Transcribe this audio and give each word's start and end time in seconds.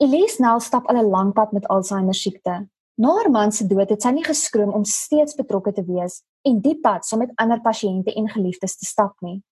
Elise 0.00 0.40
Nel 0.40 0.60
stap 0.60 0.86
al 0.88 0.96
'n 0.96 1.10
lang 1.10 1.32
pad 1.32 1.52
met 1.52 1.66
Alzheimer 1.68 2.14
siekte. 2.14 2.68
Na 2.94 3.08
haar 3.16 3.30
man 3.30 3.52
se 3.52 3.66
dood 3.66 3.90
het 3.90 4.02
sy 4.02 4.10
nie 4.10 4.24
geskroom 4.24 4.72
om 4.72 4.84
steeds 4.84 5.34
betrokke 5.34 5.72
te 5.72 5.84
wees 5.84 6.22
en 6.42 6.60
die 6.60 6.80
pad 6.80 7.04
saam 7.04 7.18
met 7.18 7.32
ander 7.34 7.60
pasiënte 7.60 8.14
en 8.14 8.28
geliefdes 8.28 8.76
te 8.76 8.84
stap 8.84 9.14
nie. 9.20 9.42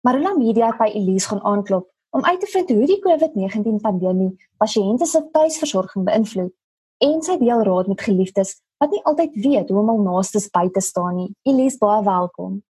Marula 0.00 0.36
Media 0.36 0.66
het 0.66 0.78
by 0.78 0.86
Elise 0.94 1.28
gaan 1.28 1.42
aanklop 1.42 1.88
om 2.10 2.24
uit 2.24 2.40
te 2.40 2.46
vind 2.46 2.68
hoe 2.70 2.86
die 2.86 3.00
COVID-19 3.06 3.80
pandemie 3.82 4.36
pasiënte 4.56 5.06
se 5.06 5.28
tuisversorging 5.32 6.04
beïnvloed 6.04 6.54
en 6.98 7.22
sy 7.22 7.38
deel 7.38 7.62
raad 7.62 7.86
met 7.86 8.00
geliefdes 8.00 8.62
wat 8.78 8.90
nie 8.90 9.02
altyd 9.02 9.34
weet 9.34 9.68
hoe 9.68 9.80
om 9.80 9.88
al 9.88 10.02
naastes 10.02 10.50
by 10.50 10.68
te 10.68 10.80
staan 10.80 11.16
nie. 11.16 11.34
Elise, 11.42 11.78
baie 11.78 12.04
welkom. 12.04 12.62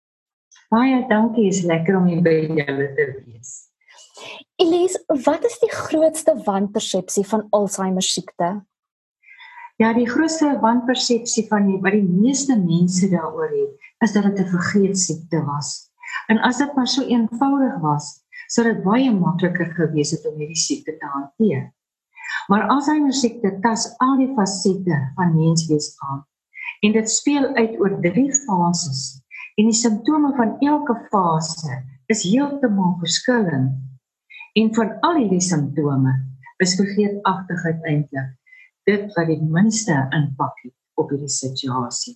Baie 0.69 1.07
dankie, 1.07 1.47
is 1.47 1.61
lekker 1.63 1.97
om 1.97 2.07
hier 2.07 2.21
by 2.21 2.37
julle 2.47 2.87
te 2.95 3.23
wees. 3.25 3.70
Elise, 4.61 5.03
wat 5.07 5.45
is 5.45 5.59
die 5.59 5.71
grootste 5.71 6.35
wanpersepsie 6.45 7.25
van 7.27 7.47
Alzheimer 7.49 8.05
siekte? 8.05 8.65
Ja, 9.81 9.93
die 9.93 10.09
grootste 10.09 10.59
wanpersepsie 10.61 11.47
van 11.49 11.65
die, 11.65 11.79
wat 11.81 11.95
die 11.95 12.05
meeste 12.05 12.57
mense 12.59 13.09
daaroor 13.09 13.49
het, 13.49 13.89
is 14.05 14.13
dat 14.13 14.23
dit 14.23 14.39
'n 14.39 14.51
vergeetsiekte 14.51 15.43
was. 15.45 15.89
En 16.27 16.39
as 16.39 16.57
dit 16.57 16.75
maar 16.75 16.87
so 16.87 17.01
eenvoudig 17.01 17.79
was, 17.81 18.21
sou 18.47 18.67
dit 18.67 18.83
baie 18.83 19.11
makliker 19.11 19.73
gewees 19.73 20.11
het 20.11 20.25
om 20.27 20.37
hierdie 20.37 20.59
siekte 20.59 20.97
te 20.97 21.05
hanteer. 21.05 21.73
Maar 22.47 22.67
Alzheimer 22.67 23.13
siekte 23.13 23.59
tas 23.63 23.87
al 23.97 24.17
die 24.17 24.33
fasette 24.35 24.97
van 25.15 25.35
menswees 25.35 25.95
aan. 25.99 26.25
En 26.81 26.91
dit 26.91 27.09
speel 27.09 27.45
uit 27.55 27.79
oor 27.79 28.01
drie 28.01 28.33
fases. 28.33 29.21
En 29.55 29.69
die 29.69 29.77
simptome 29.77 30.33
van 30.35 30.55
elke 30.59 30.95
fase 31.09 31.83
is 32.05 32.23
heeltemal 32.23 32.97
verskillend. 32.99 33.90
En 34.53 34.73
van 34.75 34.99
al 34.99 35.15
hierdie 35.15 35.43
simptome 35.43 36.11
is 36.63 36.75
vergeetachtigheid 36.75 37.85
eintlik 37.87 38.37
dit 38.89 39.13
wat 39.15 39.29
die 39.29 39.39
minste 39.41 39.95
impak 40.17 40.57
het 40.65 40.75
op 40.99 41.11
hierdie 41.13 41.31
situasie. 41.31 42.15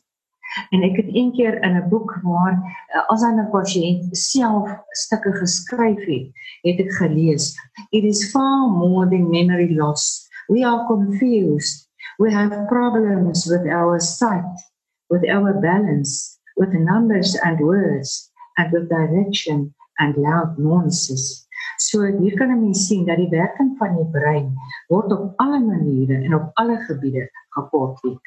En 0.72 0.84
ek 0.88 1.00
het 1.02 1.10
een 1.12 1.32
keer 1.36 1.58
in 1.64 1.76
'n 1.78 1.90
boek 1.90 2.12
waar 2.24 2.56
uh, 2.56 3.04
as 3.14 3.24
'n 3.24 3.50
pasiënt 3.52 4.18
self 4.18 4.70
stukke 4.90 5.32
geskryf 5.34 6.02
het, 6.06 6.28
het 6.68 6.80
ek 6.86 6.92
gelees, 7.02 7.56
it 7.92 8.04
is 8.04 8.30
far 8.32 8.70
more 8.70 9.10
than 9.10 9.30
memory 9.30 9.76
loss. 9.76 10.30
We 10.48 10.66
are 10.66 10.86
confused. 10.86 11.90
We 12.18 12.32
have 12.32 12.66
problems 12.68 13.46
with 13.46 13.66
our 13.68 14.00
sight, 14.00 14.56
with 15.08 15.26
our 15.28 15.60
balance, 15.60 16.40
with 16.56 16.74
numbers 16.74 17.40
and 17.40 17.60
words, 17.60 18.32
and 18.58 18.72
with 18.72 18.90
direction 18.90 19.76
and 20.00 20.16
loud 20.18 20.58
noises. 20.58 21.45
So 21.78 22.06
hier 22.06 22.38
kan 22.38 22.52
'n 22.52 22.62
mens 22.62 22.88
sien 22.88 23.06
dat 23.06 23.18
die 23.18 23.30
werking 23.30 23.76
van 23.78 23.96
die 23.96 24.10
brein 24.12 24.56
word 24.88 25.12
op 25.12 25.34
alle 25.36 25.60
maniere 25.60 26.24
en 26.24 26.36
op 26.36 26.50
alle 26.54 26.78
gebiede 26.78 27.30
geportret. 27.50 28.20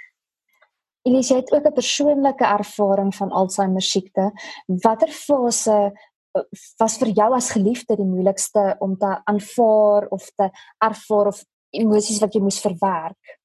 Elise 1.02 1.34
het 1.34 1.52
ook 1.52 1.66
'n 1.66 1.72
persoonlike 1.72 2.44
ervaring 2.44 3.14
van 3.14 3.30
Alzheimer 3.30 3.82
siekte. 3.82 4.32
Watter 4.66 5.08
fase 5.08 5.92
eh, 6.32 6.42
was 6.76 6.98
vir 6.98 7.08
jou 7.08 7.34
as 7.34 7.50
geliefde 7.50 7.96
die 7.96 8.04
moeilikste 8.04 8.76
om 8.78 8.96
te 8.96 9.20
aanvaar 9.24 10.06
of 10.08 10.30
te 10.36 10.50
ervaar 10.78 11.26
of 11.26 11.44
emosies 11.70 12.20
wat 12.20 12.34
jy 12.34 12.40
moes 12.40 12.60
verwerk? 12.60 13.37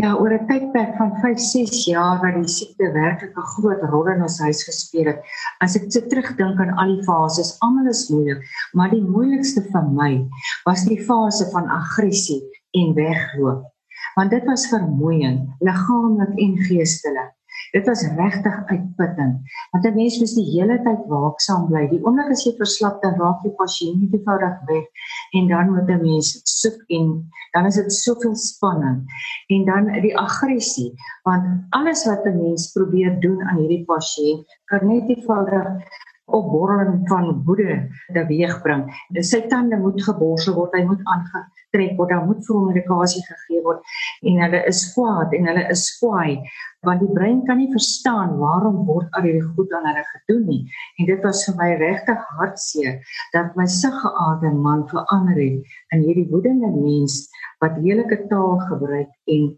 Ja, 0.00 0.14
oor 0.16 0.32
'n 0.32 0.46
tydperk 0.48 0.96
van 0.96 1.12
5-6 1.22 1.84
jaar 1.92 2.20
wat 2.24 2.34
die 2.40 2.48
siekte 2.48 2.92
werklik 2.92 3.36
'n 3.36 3.50
groot 3.54 3.82
rol 3.90 4.08
in 4.14 4.22
ons 4.22 4.38
huis 4.40 4.64
gespeel 4.64 5.06
het. 5.12 5.20
As 5.60 5.76
ek 5.76 5.92
so 5.92 6.00
terugdink 6.00 6.60
aan 6.60 6.76
al 6.76 6.96
die 6.96 7.04
fases, 7.04 7.56
almal 7.60 7.88
is 7.88 8.08
moeilik, 8.08 8.40
maar 8.72 8.90
die 8.90 9.02
moeilikste 9.02 9.62
vir 9.72 9.84
my 10.00 10.12
was 10.64 10.84
die 10.84 11.02
fase 11.10 11.50
van 11.52 11.68
aggressie 11.68 12.42
en 12.72 12.94
wegloop 12.94 13.66
want 14.18 14.30
dit 14.30 14.44
was 14.44 14.66
vermoeiend 14.66 15.48
liggaamlik 15.60 16.38
en 16.44 16.56
geestelik 16.66 17.37
dit 17.72 17.86
was 17.86 18.02
regtig 18.16 18.56
uitputtend. 18.66 19.34
Want 19.70 19.84
'n 19.84 19.94
mens 19.94 20.18
moes 20.18 20.34
die 20.34 20.48
hele 20.54 20.76
tyd 20.82 21.02
waaksaam 21.06 21.66
bly. 21.68 21.88
Die 21.88 22.02
oomblik 22.04 22.30
as 22.30 22.44
jy 22.44 22.54
verslap 22.56 23.02
dan 23.02 23.14
raak 23.20 23.44
jy 23.44 23.52
pasiënt 23.62 24.00
nie 24.00 24.10
eenvoudig 24.12 24.56
weg 24.66 24.86
en 25.32 25.48
dan 25.48 25.70
moet 25.74 25.88
'n 25.88 26.02
mens 26.02 26.40
soek 26.44 26.78
en 26.88 27.30
dan 27.52 27.66
is 27.66 27.74
dit 27.74 27.92
soveel 27.92 28.36
spanning 28.36 28.98
en 29.48 29.64
dan 29.64 29.92
die 30.02 30.16
aggressie 30.18 30.92
want 31.24 31.44
alles 31.70 32.04
wat 32.06 32.26
'n 32.26 32.42
mens 32.42 32.72
probeer 32.72 33.20
doen 33.20 33.42
aan 33.42 33.58
hierdie 33.58 33.84
pasiënt 33.84 34.46
kan 34.64 34.86
net 34.86 35.08
eenvoudig 35.08 35.66
opborreling 36.28 37.04
van 37.08 37.42
woede 37.46 37.78
teweegbring. 38.14 38.86
Sy 39.24 39.44
tande 39.48 39.78
moet 39.80 40.00
geborsel 40.04 40.56
word, 40.58 40.74
hy 40.76 40.84
moet 40.88 41.04
aangetrek 41.14 41.96
word, 41.98 42.12
daar 42.12 42.26
moet 42.26 42.42
vir 42.46 42.56
hom 42.56 42.66
medikasie 42.72 43.24
gegee 43.26 43.62
word 43.64 43.84
en 44.28 44.40
hulle 44.44 44.64
is 44.70 44.82
kwaad 44.94 45.34
en 45.36 45.48
hulle 45.50 45.64
is 45.72 45.84
kwaai 46.00 46.40
want 46.86 47.02
die 47.02 47.10
brein 47.10 47.40
kan 47.46 47.58
nie 47.58 47.70
verstaan 47.72 48.36
waarom 48.38 48.84
word 48.86 49.16
al 49.18 49.24
hierdie 49.26 49.46
goed 49.56 49.72
aan 49.74 49.86
hulle 49.88 50.04
gedoen 50.12 50.44
nie. 50.46 50.60
En 50.98 51.08
dit 51.10 51.24
was 51.26 51.42
vir 51.48 51.56
my 51.58 51.70
regtig 51.80 52.28
hartseer 52.38 53.00
dat 53.34 53.56
my 53.58 53.66
siggeaarde 53.66 54.52
man 54.54 54.84
verander 54.92 55.40
het 55.42 55.96
in 55.96 56.04
hierdie 56.06 56.28
woedende 56.30 56.70
mens 56.76 57.24
wat 57.64 57.80
lelike 57.82 58.20
taal 58.30 58.60
gebruik 58.68 59.10
en 59.34 59.50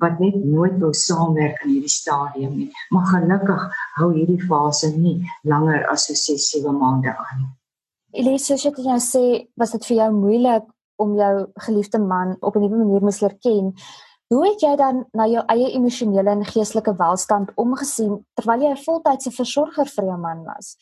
wat 0.00 0.18
net 0.18 0.36
nooit 0.44 0.76
wou 0.80 0.92
saamwerk 0.96 1.62
in 1.64 1.74
hierdie 1.74 1.92
stadium 1.92 2.56
nie. 2.56 2.70
Maar 2.90 3.06
gelukkig 3.14 3.64
hou 3.98 4.10
hierdie 4.12 4.42
fase 4.48 4.92
nie 4.96 5.16
langer 5.42 5.86
as 5.92 6.08
so 6.08 6.14
6-7 6.14 6.76
maande 6.76 7.14
aan. 7.16 7.48
Elise, 8.10 8.56
soos 8.56 8.64
jy 8.64 8.72
nou 8.84 8.98
sê, 8.98 9.24
was 9.56 9.70
dit 9.76 9.84
vir 9.90 9.96
jou 9.96 10.12
moeilik 10.12 10.64
om 11.00 11.16
jou 11.16 11.34
geliefde 11.66 11.98
man 11.98 12.36
op 12.40 12.56
'n 12.56 12.60
nuwe 12.60 12.78
manier 12.84 13.02
moes 13.02 13.20
leer 13.20 13.36
ken. 13.40 13.74
Hoe 14.28 14.46
het 14.46 14.60
jy 14.60 14.76
dan 14.76 15.04
na 15.12 15.26
jou 15.26 15.42
eie 15.46 15.70
emosionele 15.74 16.30
en 16.30 16.44
geestelike 16.44 16.96
welstand 16.96 17.50
omgesien 17.54 18.26
terwyl 18.34 18.62
jy 18.62 18.70
'n 18.70 18.84
voltydse 18.84 19.30
versorger 19.30 19.86
vir 19.86 20.04
jou 20.04 20.18
man 20.18 20.44
was? 20.44 20.76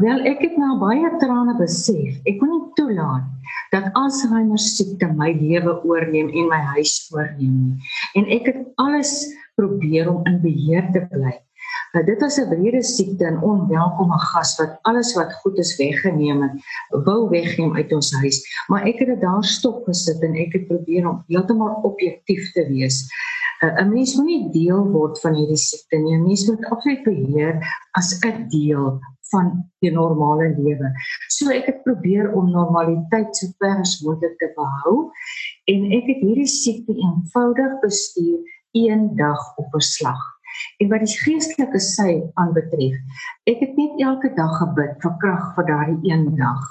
Wel, 0.00 0.22
ek 0.24 0.40
het 0.40 0.54
nou 0.56 0.78
baie 0.80 1.08
trane 1.20 1.52
besef. 1.58 2.14
Ek 2.24 2.38
kon 2.40 2.48
nie 2.48 2.62
toelaat 2.78 3.28
dat 3.74 3.90
Alzheimer 3.98 4.60
siekte 4.60 5.10
my 5.12 5.34
lewe 5.36 5.74
oorneem 5.84 6.30
en 6.32 6.48
my 6.48 6.60
huis 6.78 6.94
oorneem 7.12 7.58
nie. 7.58 7.90
En 8.16 8.30
ek 8.32 8.48
het 8.48 8.62
alles 8.80 9.12
probeer 9.60 10.08
om 10.08 10.24
in 10.28 10.40
beheer 10.40 10.88
te 10.96 11.04
bly. 11.12 11.34
Nou 11.92 12.04
dit 12.08 12.24
was 12.24 12.40
'n 12.40 12.48
wrede 12.48 12.80
siekte 12.82 13.28
en 13.28 13.42
onwelkome 13.44 14.18
gas 14.32 14.56
wat 14.58 14.78
alles 14.88 15.12
wat 15.14 15.32
goed 15.44 15.58
is 15.58 15.76
weggeneem 15.76 16.42
het, 16.42 16.56
wou 17.04 17.28
wegneem 17.28 17.76
uit 17.76 17.92
ons 17.92 18.12
huis. 18.12 18.40
Maar 18.68 18.88
ek 18.88 18.98
het 18.98 19.08
dit 19.08 19.20
daar 19.20 19.44
stop 19.44 19.84
gesit 19.84 20.22
en 20.22 20.34
ek 20.34 20.52
het 20.52 20.66
probeer 20.66 21.08
om 21.08 21.24
heeltemal 21.28 21.80
objektief 21.84 22.52
te 22.52 22.64
wees. 22.68 23.04
'n 23.60 23.88
Mens 23.92 24.16
moet 24.16 24.26
nie 24.26 24.50
deel 24.50 24.88
word 24.90 25.20
van 25.20 25.34
hierdie 25.34 25.60
siekte 25.60 25.96
nie. 25.96 26.16
'n 26.16 26.24
Mens 26.24 26.48
moet 26.48 26.64
absoluut 26.64 27.04
beheer 27.04 27.60
as 27.92 28.18
'n 28.24 28.48
deel 28.48 28.98
van 29.32 29.52
die 29.84 29.92
normale 29.92 30.52
lewe. 30.56 30.92
So 31.32 31.50
ek 31.54 31.68
het 31.70 31.80
probeer 31.86 32.30
om 32.36 32.52
normaliteit 32.52 33.36
so 33.36 33.50
ver 33.62 33.80
as 33.82 33.98
moontlik 34.04 34.36
te 34.40 34.50
behou 34.56 34.96
en 35.72 35.88
ek 35.98 36.10
het 36.12 36.20
hierdie 36.24 36.50
siekte 36.50 36.94
eenvoudig 36.94 37.80
bestuur 37.84 38.38
een 38.76 39.10
dag 39.16 39.40
op 39.56 39.74
'n 39.74 39.80
slag. 39.80 40.22
En 40.78 40.88
wat 40.88 41.04
die 41.04 41.18
geestelike 41.24 41.80
sy 41.80 42.20
aanbetref, 42.34 42.96
ek 43.48 43.60
het 43.64 43.76
net 43.76 44.00
elke 44.00 44.30
dag 44.36 44.52
gebid 44.60 44.94
vir 45.02 45.14
krag 45.18 45.54
vir 45.56 45.66
daardie 45.66 46.12
een 46.12 46.36
dag. 46.36 46.62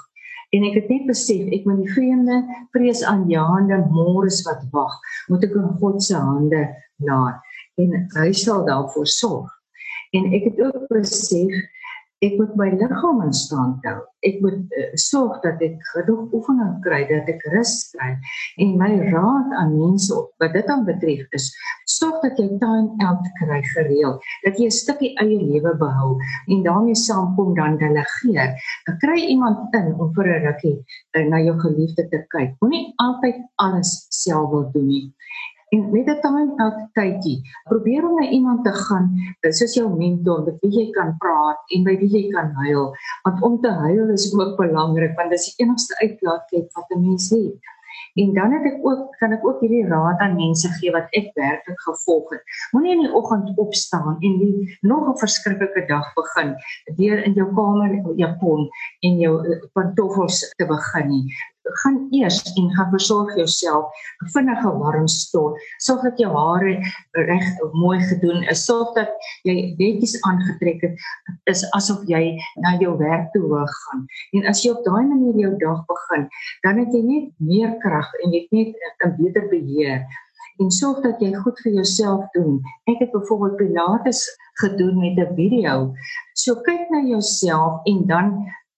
En 0.52 0.64
ek 0.68 0.74
het 0.74 0.88
net 0.92 1.06
besef 1.08 1.48
ek 1.56 1.64
moet 1.64 1.80
die 1.80 1.92
vreemde 1.94 2.42
vrees 2.76 3.02
aan 3.08 3.24
jaande 3.30 3.78
môres 3.90 4.42
wat 4.44 4.62
wag, 4.74 4.98
moet 5.28 5.44
ek 5.44 5.56
in 5.56 5.70
God 5.80 6.02
se 6.04 6.16
hande 6.16 6.68
laat 7.00 7.40
en 7.80 7.94
hy 8.18 8.32
sal 8.36 8.66
daarvoor 8.66 9.06
sorg. 9.08 9.50
En 10.12 10.28
ek 10.36 10.50
het 10.50 10.60
ook 10.60 10.88
besef 10.92 11.54
ek 12.22 12.36
moet 12.38 12.52
my 12.58 12.68
liggaam 12.70 13.22
in 13.24 13.32
stand 13.34 13.86
hou. 13.88 14.00
Ek 14.22 14.36
moet 14.44 14.74
uh, 14.78 14.90
sorg 15.00 15.40
dat 15.42 15.62
ek 15.66 15.80
genoeg 15.90 16.34
oefening 16.36 16.76
kry, 16.84 17.00
dat 17.08 17.30
ek 17.32 17.42
rus 17.54 17.72
kry. 17.90 18.12
En 18.62 18.76
my 18.78 18.90
raad 19.10 19.54
aan 19.58 19.72
mense 19.74 20.14
wat 20.42 20.54
dit 20.54 20.68
dan 20.70 20.84
betref 20.86 21.36
is, 21.38 21.48
sorg 21.90 22.20
dat 22.22 22.38
jy 22.38 22.46
time 22.62 22.94
out 23.08 23.26
kry 23.40 23.58
gereeld, 23.72 24.22
dat 24.46 24.60
jy 24.60 24.70
'n 24.70 24.78
stukkie 24.78 25.12
eie 25.24 25.40
lewe 25.40 25.74
behou 25.82 26.12
en 26.46 26.62
daarmee 26.62 26.98
saamkom 26.98 27.56
dan 27.58 27.78
delegeer. 27.82 28.54
Kry 29.02 29.18
iemand 29.34 29.74
in 29.74 29.90
om 29.98 30.14
vir 30.14 30.30
'n 30.30 30.46
rukkie 30.46 30.78
uh, 30.78 31.26
na 31.26 31.42
jou 31.42 31.58
geliefde 31.58 32.06
te 32.08 32.22
kyk. 32.30 32.54
Moenie 32.60 32.94
altyd 33.02 33.42
alles 33.56 34.06
self 34.10 34.50
wil 34.54 34.70
doen 34.70 34.86
nie 34.86 35.06
en 35.74 35.90
met 35.90 36.06
'n 36.06 36.20
time 36.20 36.52
out 36.64 36.78
tydjie. 36.92 37.38
Probeer 37.64 38.08
om 38.08 38.14
na 38.20 38.28
iemand 38.28 38.64
te 38.64 38.72
gaan 38.72 39.06
soos 39.40 39.74
jou 39.74 39.88
mentor 39.96 40.44
met 40.44 40.56
wie 40.60 40.72
jy 40.78 40.90
kan 40.90 41.16
praat 41.18 41.60
en 41.74 41.84
by 41.84 41.94
wie 42.00 42.12
jy 42.16 42.24
kan 42.30 42.50
huil. 42.64 42.94
Want 43.22 43.42
om 43.42 43.60
te 43.60 43.72
huil 43.84 44.08
is 44.08 44.34
ook 44.38 44.56
belangrik 44.56 45.16
want 45.16 45.30
dit 45.30 45.38
is 45.38 45.54
die 45.54 45.64
enigste 45.64 45.94
uitlaatklep 46.04 46.68
wat 46.72 46.90
'n 46.90 47.00
mens 47.00 47.30
het. 47.30 47.56
En 48.14 48.34
dan 48.34 48.52
het 48.52 48.64
ek 48.72 48.78
ook 48.84 49.16
kan 49.18 49.32
ek 49.32 49.46
ook 49.46 49.60
hierdie 49.60 49.86
raad 49.88 50.18
aan 50.18 50.36
mense 50.36 50.68
gee 50.68 50.92
wat 50.92 51.06
ek 51.10 51.30
werklik 51.34 51.80
gevolg 51.80 52.30
het. 52.30 52.42
Moenie 52.72 52.92
in 52.92 53.04
die 53.06 53.12
oggend 53.12 53.56
opstaan 53.56 54.16
en 54.20 54.38
die 54.38 54.78
nog 54.80 55.08
'n 55.08 55.18
verskriklike 55.18 55.86
dag 55.86 56.12
begin 56.14 56.54
deur 56.96 57.24
in 57.24 57.32
jou 57.32 57.48
kamer 57.54 57.92
japon 58.16 58.68
en 59.00 59.18
jou 59.18 59.34
eh, 59.46 59.60
pantoffels 59.72 60.52
te 60.56 60.66
begin 60.66 61.08
nie 61.08 61.24
gaan 61.62 62.06
eers 62.10 62.42
en 62.54 62.70
gaan 62.74 62.90
versorg 62.90 63.34
jouself 63.36 63.84
'n 64.24 64.30
vinnige 64.34 64.70
warm 64.78 65.08
stort. 65.08 65.60
Sorg 65.78 66.02
dat 66.02 66.18
jou 66.18 66.32
hare 66.36 66.74
reg 67.10 67.44
mooi 67.72 68.00
gedoen 68.00 68.42
is. 68.42 68.64
Sorg 68.64 68.94
dat 68.94 69.10
jy 69.42 69.74
netjies 69.78 70.20
aangetrek 70.22 70.80
het 70.80 70.94
is 71.44 71.70
asof 71.70 72.02
jy 72.06 72.40
na 72.54 72.76
jou 72.78 72.96
werk 72.98 73.32
toe 73.32 73.66
gaan. 73.66 74.06
En 74.32 74.46
as 74.46 74.62
jy 74.62 74.70
op 74.70 74.84
daai 74.84 75.06
manier 75.06 75.36
jou 75.36 75.56
dag 75.56 75.84
begin, 75.86 76.28
dan 76.62 76.78
het 76.78 76.92
jy 76.92 77.02
net 77.02 77.30
meer 77.36 77.78
krag 77.78 78.12
en 78.24 78.32
jy 78.32 78.46
net 78.50 78.74
'n 79.04 79.16
beter 79.16 79.48
beheer 79.48 80.06
en 80.60 80.70
sorg 80.70 81.00
dat 81.02 81.20
jy 81.20 81.32
goed 81.34 81.58
vir 81.64 81.72
jouself 81.72 82.24
doen. 82.36 82.60
Ek 82.90 82.98
het 82.98 83.12
byvoorbeeld 83.12 83.56
pilates 83.56 84.20
gedoen 84.60 84.98
met 84.98 85.18
'n 85.18 85.34
video. 85.34 85.94
So 86.34 86.54
kyk 86.54 86.90
na 86.90 87.00
jouself 87.00 87.80
en 87.84 88.06
dan 88.06 88.26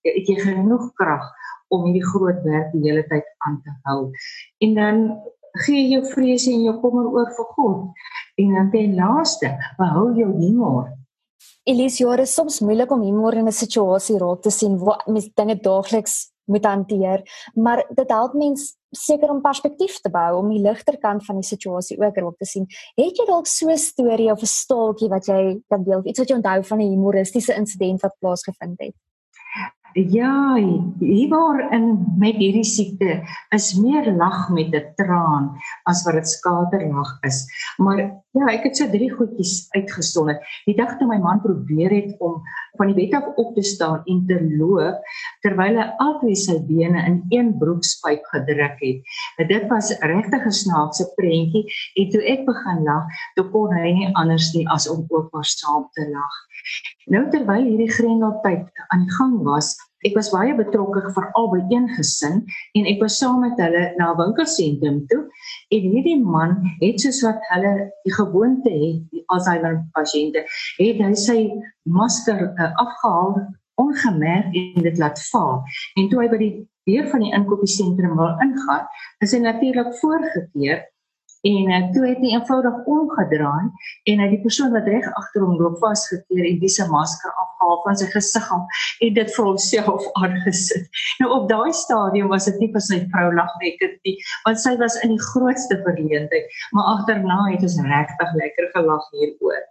het 0.02 0.26
jy 0.28 0.38
genoeg 0.40 0.92
krag 0.94 1.25
om 1.69 1.84
hierdie 1.84 2.05
groot 2.05 2.43
werk 2.44 2.72
die 2.72 2.82
hele 2.88 3.05
tyd 3.08 3.25
aan 3.46 3.61
te 3.64 3.70
hou. 3.88 4.11
En 4.64 4.75
dan 4.75 5.00
gee 5.64 5.88
jou 5.88 6.02
vrese 6.11 6.52
en 6.52 6.66
jou 6.66 6.76
kommer 6.82 7.06
oor 7.06 7.31
vir 7.37 7.49
God. 7.56 8.05
En 8.37 8.55
dan 8.58 8.70
ten 8.70 8.94
laaste, 8.99 9.52
behou 9.78 10.11
jou 10.19 10.31
humor. 10.40 10.93
Elise, 11.64 12.02
jy 12.02 12.14
is 12.20 12.34
soms 12.34 12.61
moeilik 12.61 12.90
om 12.93 13.02
humor 13.02 13.34
in 13.34 13.46
'n 13.49 13.52
situasie 13.52 14.19
raak 14.19 14.43
te 14.43 14.50
sien 14.50 14.78
waar 14.78 15.02
mens 15.06 15.28
dinge 15.34 15.56
daagliks 15.61 16.34
moet 16.44 16.64
hanteer, 16.64 17.22
maar 17.55 17.84
dit 17.88 18.10
help 18.10 18.34
mens 18.34 18.76
seker 18.90 19.31
om 19.31 19.40
perspektief 19.40 20.00
te 20.00 20.10
bou 20.10 20.38
om 20.38 20.50
die 20.52 20.60
ligter 20.62 20.99
kant 20.99 21.25
van 21.25 21.40
die 21.40 21.46
situasie 21.46 21.99
ook 21.99 22.17
raak 22.17 22.37
te 22.38 22.44
sien. 22.44 22.67
Het 22.96 23.17
jy 23.17 23.26
dalk 23.26 23.46
so 23.46 23.69
'n 23.70 23.78
storie 23.78 24.31
of 24.31 24.43
'n 24.43 24.46
staaltjie 24.46 25.08
wat 25.08 25.26
jy 25.26 25.60
kan 25.69 25.84
deel, 25.84 26.02
iets 26.05 26.19
wat 26.19 26.28
jy 26.28 26.37
onthou 26.37 26.64
van 26.64 26.81
'n 26.81 26.90
humoristiese 26.90 27.55
insident 27.55 28.00
wat 28.02 28.19
plaasgevind 28.20 28.81
het? 28.81 28.94
Ja, 29.94 30.55
hier 30.99 31.29
waar 31.29 31.73
in 31.73 31.85
met 32.19 32.35
hierdie 32.43 32.67
siekte 32.67 33.20
is 33.55 33.69
meer 33.79 34.08
lag 34.19 34.49
met 34.50 34.75
'n 34.75 34.91
traan 34.99 35.55
as 35.87 36.02
wat 36.05 36.14
dit 36.14 36.29
skaterlag 36.29 37.19
is. 37.23 37.46
Maar 37.79 37.99
ja, 38.32 38.46
ek 38.50 38.62
het 38.62 38.76
so 38.76 38.91
drie 38.91 39.11
goedjies 39.11 39.67
uitgesonder. 39.70 40.43
Die 40.67 40.75
dag 40.75 40.99
toe 40.99 41.06
my 41.06 41.19
man 41.19 41.41
probeer 41.41 41.91
het 41.91 42.19
om 42.19 42.43
van 42.79 42.91
die 42.91 42.97
bed 42.99 43.15
af 43.19 43.26
op 43.41 43.55
te 43.55 43.62
staan 43.62 44.03
en 44.11 44.25
te 44.29 44.38
loop 44.59 45.00
terwyl 45.47 45.79
hy 45.81 45.87
albei 46.03 46.35
sy 46.38 46.56
bene 46.69 47.05
in 47.09 47.21
een 47.35 47.53
broekspyp 47.59 48.25
gedruk 48.32 48.79
het. 48.81 49.15
Dit 49.49 49.69
was 49.71 49.93
regtig 50.00 50.47
'n 50.47 50.59
snaakse 50.62 51.06
prentjie 51.17 51.65
en 52.00 52.11
toe 52.11 52.23
ek 52.35 52.44
begin 52.47 52.82
lag, 52.88 53.05
toe 53.35 53.47
kon 53.50 53.73
hy 53.73 53.93
nie 53.93 54.11
anders 54.15 54.53
nie 54.55 54.67
as 54.69 54.88
om 54.88 55.05
ook 55.09 55.32
maar 55.32 55.44
saam 55.44 55.88
te 55.93 56.09
lag. 56.11 56.35
Nou 57.06 57.25
terwyl 57.31 57.65
hierdie 57.65 57.91
grendeltyd 57.91 58.67
aan 58.88 59.05
die 59.05 59.15
gang 59.19 59.43
was, 59.44 59.77
ek 60.05 60.17
was 60.19 60.31
baie 60.35 60.55
betrokke 60.56 61.03
vir 61.17 61.27
albei 61.41 61.62
een 61.73 61.89
gesin 61.97 62.43
en 62.79 62.89
ek 62.93 63.01
was 63.03 63.17
saam 63.21 63.41
met 63.45 63.59
hulle 63.61 63.85
na 63.99 64.12
'n 64.12 64.19
winkelsentrum 64.21 65.01
toe 65.11 65.23
en 65.77 65.91
hierdie 65.95 66.21
man 66.21 66.56
het 66.83 67.01
soos 67.01 67.23
wat 67.27 67.41
hulle 67.53 67.91
die 68.05 68.15
gewoonte 68.15 68.71
het, 68.71 69.01
die 69.11 69.25
Alzheimer 69.27 69.81
pasiënte, 69.97 70.45
het 70.79 71.01
hy 71.01 71.15
sy 71.15 71.39
masker 71.85 72.41
uh, 72.53 72.73
afgehaal 72.85 73.35
ongemerk 73.81 74.55
en 74.55 74.83
dit 74.83 74.99
laat 74.99 75.19
val. 75.31 75.62
En 75.99 76.09
toe 76.09 76.21
hy 76.23 76.29
by 76.31 76.39
die 76.39 76.55
deur 76.89 77.09
van 77.11 77.25
die 77.25 77.33
inkopiesentrum 77.35 78.17
wil 78.19 78.37
ingaan, 78.45 78.85
is 79.25 79.33
hy 79.33 79.41
natuurlik 79.43 79.95
voorgekeer 80.01 80.85
en 81.50 81.70
uh, 81.76 81.81
toe 81.93 82.06
het 82.08 82.20
hy 82.25 82.31
eenvoudig 82.32 82.76
omgedraai 82.94 83.67
en 84.11 84.23
hy 84.23 84.29
die 84.32 84.41
persoon 84.44 84.73
wat 84.73 84.88
reg 84.88 85.08
agter 85.20 85.44
hom 85.44 85.58
loop 85.61 85.76
vasgekeer 85.82 86.46
en 86.50 86.61
dis 86.62 86.79
'n 86.81 86.88
masker 86.93 87.32
afgehaal 87.32 87.82
van 87.85 88.00
sy 88.00 88.08
gesig 88.14 88.49
af 88.56 88.81
en 89.06 89.14
dit 89.19 89.35
vir 89.37 89.44
homself 89.50 90.08
aangesit. 90.23 90.88
Nou 91.20 91.31
op 91.38 91.49
daai 91.52 91.73
stadium 91.73 92.32
was 92.32 92.49
dit 92.50 92.58
nie 92.62 92.73
vir 92.73 92.87
sy 92.88 93.02
vrou 93.12 93.29
lagwekkend 93.41 94.00
nie, 94.08 94.17
want 94.46 94.61
sy 94.64 94.76
was 94.81 94.96
in 95.05 95.17
die 95.17 95.25
grootste 95.31 95.81
verleentheid, 95.85 96.50
maar 96.73 96.96
agterna 96.96 97.38
het 97.52 97.62
ons 97.69 97.81
regtig 97.93 98.35
lekker 98.41 98.73
gelag 98.76 99.08
hieroor. 99.12 99.62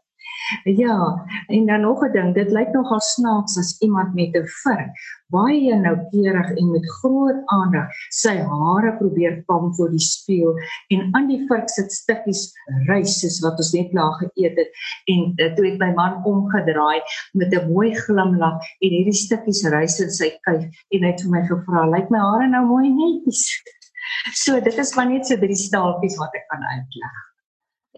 Ja, 0.63 1.25
en 1.47 1.65
dan 1.65 1.81
nog 1.81 2.03
'n 2.03 2.11
ding, 2.11 2.33
dit 2.33 2.51
lyk 2.51 2.71
nogal 2.73 3.01
snaaks 3.01 3.57
as 3.57 3.77
iemand 3.79 4.13
met 4.13 4.35
'n 4.35 4.47
vurk 4.63 4.93
baie 5.33 5.75
noukeurig 5.81 6.49
en 6.61 6.71
met 6.71 6.85
groot 6.99 7.39
aandag 7.55 7.89
sy 8.13 8.33
hare 8.49 8.93
probeer 8.99 9.39
kam 9.49 9.71
voor 9.77 9.91
die 9.93 10.03
spieël 10.03 10.59
en 10.93 11.07
aan 11.17 11.29
die 11.31 11.41
vurk 11.49 11.71
sit 11.73 11.93
stukkies 11.95 12.45
rys 12.89 13.17
soos 13.21 13.39
wat 13.45 13.61
ons 13.63 13.73
net 13.77 13.93
laag 13.97 14.19
geëet 14.21 14.61
het 14.61 14.83
en 15.13 15.25
uh, 15.31 15.49
toe 15.57 15.67
het 15.69 15.79
my 15.81 15.91
man 15.97 16.19
omgedraai 16.29 17.01
met 17.39 17.55
'n 17.55 17.65
mooi 17.71 17.93
glimlag 18.05 18.59
en 18.85 18.97
hierdie 18.97 19.19
stukkies 19.25 19.65
rys 19.75 19.99
in 20.05 20.13
sy 20.19 20.33
kuif 20.47 20.63
en 20.63 20.99
hy 21.03 21.11
het 21.11 21.25
vir 21.25 21.33
my 21.35 21.43
gevra, 21.49 21.89
"Lyk 21.89 22.09
my 22.13 22.21
hare 22.29 22.47
nou 22.49 22.65
mooi 22.67 22.89
netjies?" 22.89 23.47
So 24.43 24.59
dit 24.59 24.77
is 24.77 24.95
maar 24.95 25.09
net 25.09 25.25
so 25.27 25.35
drie 25.39 25.55
staaltjies 25.55 26.17
wat 26.19 26.35
ek 26.35 26.45
kan 26.51 26.63
uitleg. 26.63 27.32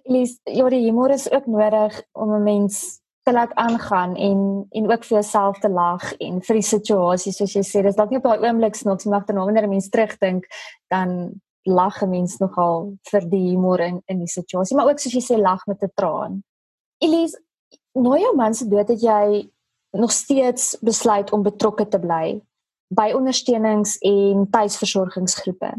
Elise, 0.05 0.37
ja, 0.43 0.69
die 0.69 0.83
humor 0.85 1.09
is 1.09 1.25
ook 1.31 1.45
nodig 1.49 2.01
om 2.13 2.33
'n 2.33 2.43
mens 2.43 3.01
te 3.25 3.33
laat 3.33 3.53
aangaan 3.53 4.15
en 4.15 4.65
en 4.69 4.91
ook 4.91 5.03
vir 5.03 5.17
jouself 5.17 5.59
te 5.59 5.69
lag 5.69 6.13
en 6.17 6.41
vir 6.41 6.55
die 6.55 6.67
situasie 6.67 7.31
soos 7.31 7.53
jy 7.53 7.63
sê, 7.65 7.81
dis 7.81 7.95
dalk 7.95 8.09
nie 8.09 8.19
op 8.21 8.27
daai 8.27 8.45
oomblik 8.45 8.75
snaaks 8.75 9.05
maar 9.05 9.25
dan 9.25 9.35
wanneer 9.35 9.63
'n 9.63 9.69
mens 9.69 9.89
terugdink, 9.89 10.45
dan 10.93 11.41
lag 11.63 12.01
'n 12.01 12.09
mens 12.09 12.37
nogal 12.37 12.93
vir 13.11 13.29
die 13.29 13.49
humor 13.49 13.79
in 13.79 14.01
in 14.05 14.19
die 14.19 14.27
situasie, 14.27 14.77
maar 14.77 14.89
ook 14.89 14.99
soos 14.99 15.13
jy 15.13 15.21
sê 15.21 15.41
lag 15.41 15.65
met 15.65 15.81
'n 15.81 15.91
traan. 15.95 16.43
Elise, 16.97 17.41
nou 17.93 18.19
jou 18.19 18.35
man 18.35 18.53
se 18.53 18.67
dood 18.67 18.87
het 18.87 19.01
jy 19.01 19.49
nog 19.91 20.11
steeds 20.11 20.77
besluit 20.81 21.31
om 21.31 21.43
betrokke 21.43 21.87
te 21.87 21.99
bly 21.99 22.41
by 22.87 23.11
ondersteunings 23.15 23.97
en 23.97 24.47
tuisversorgingsgroepe. 24.49 25.73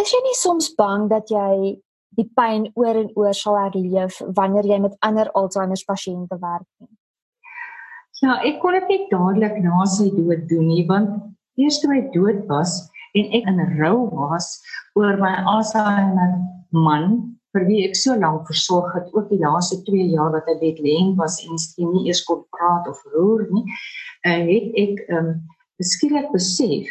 Is 0.00 0.10
jy 0.12 0.20
nie 0.22 0.34
soms 0.34 0.74
bang 0.74 1.08
dat 1.08 1.28
jy 1.28 1.80
die 2.16 2.26
pyn 2.38 2.68
oor 2.74 2.96
en 3.02 3.10
oor 3.14 3.34
sal 3.36 3.58
herleef 3.60 4.20
wanneer 4.38 4.68
jy 4.68 4.78
met 4.82 4.96
ander 5.06 5.30
Alzheimer 5.38 5.82
pasiënte 5.88 6.38
werk 6.40 6.68
nie. 6.80 6.92
Ja, 8.22 8.38
ek 8.48 8.60
kon 8.62 8.76
dit 8.76 9.08
dadelik 9.12 9.58
na 9.60 9.84
sy 9.92 10.08
dood 10.16 10.46
doen 10.50 10.68
nie 10.72 10.86
want 10.88 11.16
eers 11.60 11.80
toe 11.82 11.92
hy 11.92 12.02
dood 12.14 12.44
was 12.48 12.78
en 13.16 13.28
ek 13.36 13.48
in 13.52 13.60
rou 13.80 14.08
was 14.16 14.54
oor 14.96 15.20
my 15.20 15.34
Alzheimer 15.52 16.38
man 16.72 17.36
vir 17.56 17.66
wie 17.68 17.82
ek 17.88 17.96
so 17.96 18.16
lank 18.20 18.48
versorg 18.50 18.88
het 18.96 19.12
ook 19.16 19.28
die 19.32 19.40
laaste 19.40 19.78
2 19.88 20.08
jaar 20.12 20.32
wat 20.34 20.48
hy 20.50 20.56
bedleng 20.60 21.14
was 21.20 21.38
en 21.44 21.60
skien 21.60 21.92
nie 21.94 22.08
eers 22.08 22.24
kon 22.28 22.42
praat 22.56 22.88
of 22.90 23.00
roer 23.14 23.46
nie, 23.52 23.64
uh, 24.28 24.40
het 24.50 24.80
ek 24.84 25.04
um 25.16 25.30
beskikbaar 25.80 26.28
besef 26.32 26.88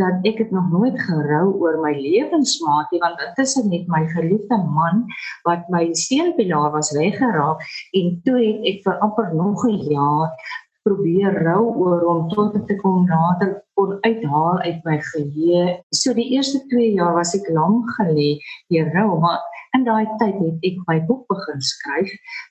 dat 0.00 0.26
ek 0.28 0.38
het 0.44 0.50
nog 0.50 0.70
nooit 0.72 0.98
gerou 1.08 1.52
oor 1.60 1.78
my 1.84 1.92
lewensmaat 1.98 2.90
nie 2.92 3.00
want 3.04 3.22
intussen 3.28 3.70
het 3.74 3.86
my 3.92 4.02
geliefde 4.14 4.58
man 4.76 5.04
wat 5.48 5.68
my 5.74 5.84
steunpilaar 6.04 6.72
was 6.76 6.92
weggeraak 6.96 7.64
en 8.00 8.12
toe 8.26 8.36
het 8.40 8.68
ek 8.72 8.84
vir 8.86 9.00
amper 9.06 9.34
nog 9.34 9.64
'n 9.68 9.80
jaar 9.92 10.36
probeer 10.82 11.42
rou 11.46 11.64
oor 11.84 12.00
hom 12.08 12.28
tot 12.30 12.54
dit 12.54 12.80
kom 12.80 13.04
nader 13.06 13.62
kon 13.78 13.98
uithaal 14.02 14.58
uit 14.58 14.80
my 14.84 14.98
geheue. 15.00 15.78
So 15.94 16.14
die 16.14 16.30
eerste 16.34 16.58
2 16.68 16.92
jaar 16.98 17.14
was 17.14 17.34
ek 17.34 17.48
lank 17.48 17.86
gelê 17.98 18.30
hier 18.68 18.90
rou 18.94 19.20
maar 19.20 19.40
In 19.72 19.86
daai 19.88 20.04
tyd 20.20 20.34
het 20.36 20.64
ek 20.68 20.80
my 20.84 20.98
boek 21.08 21.22
begin 21.32 21.62
skryf, 21.64 22.10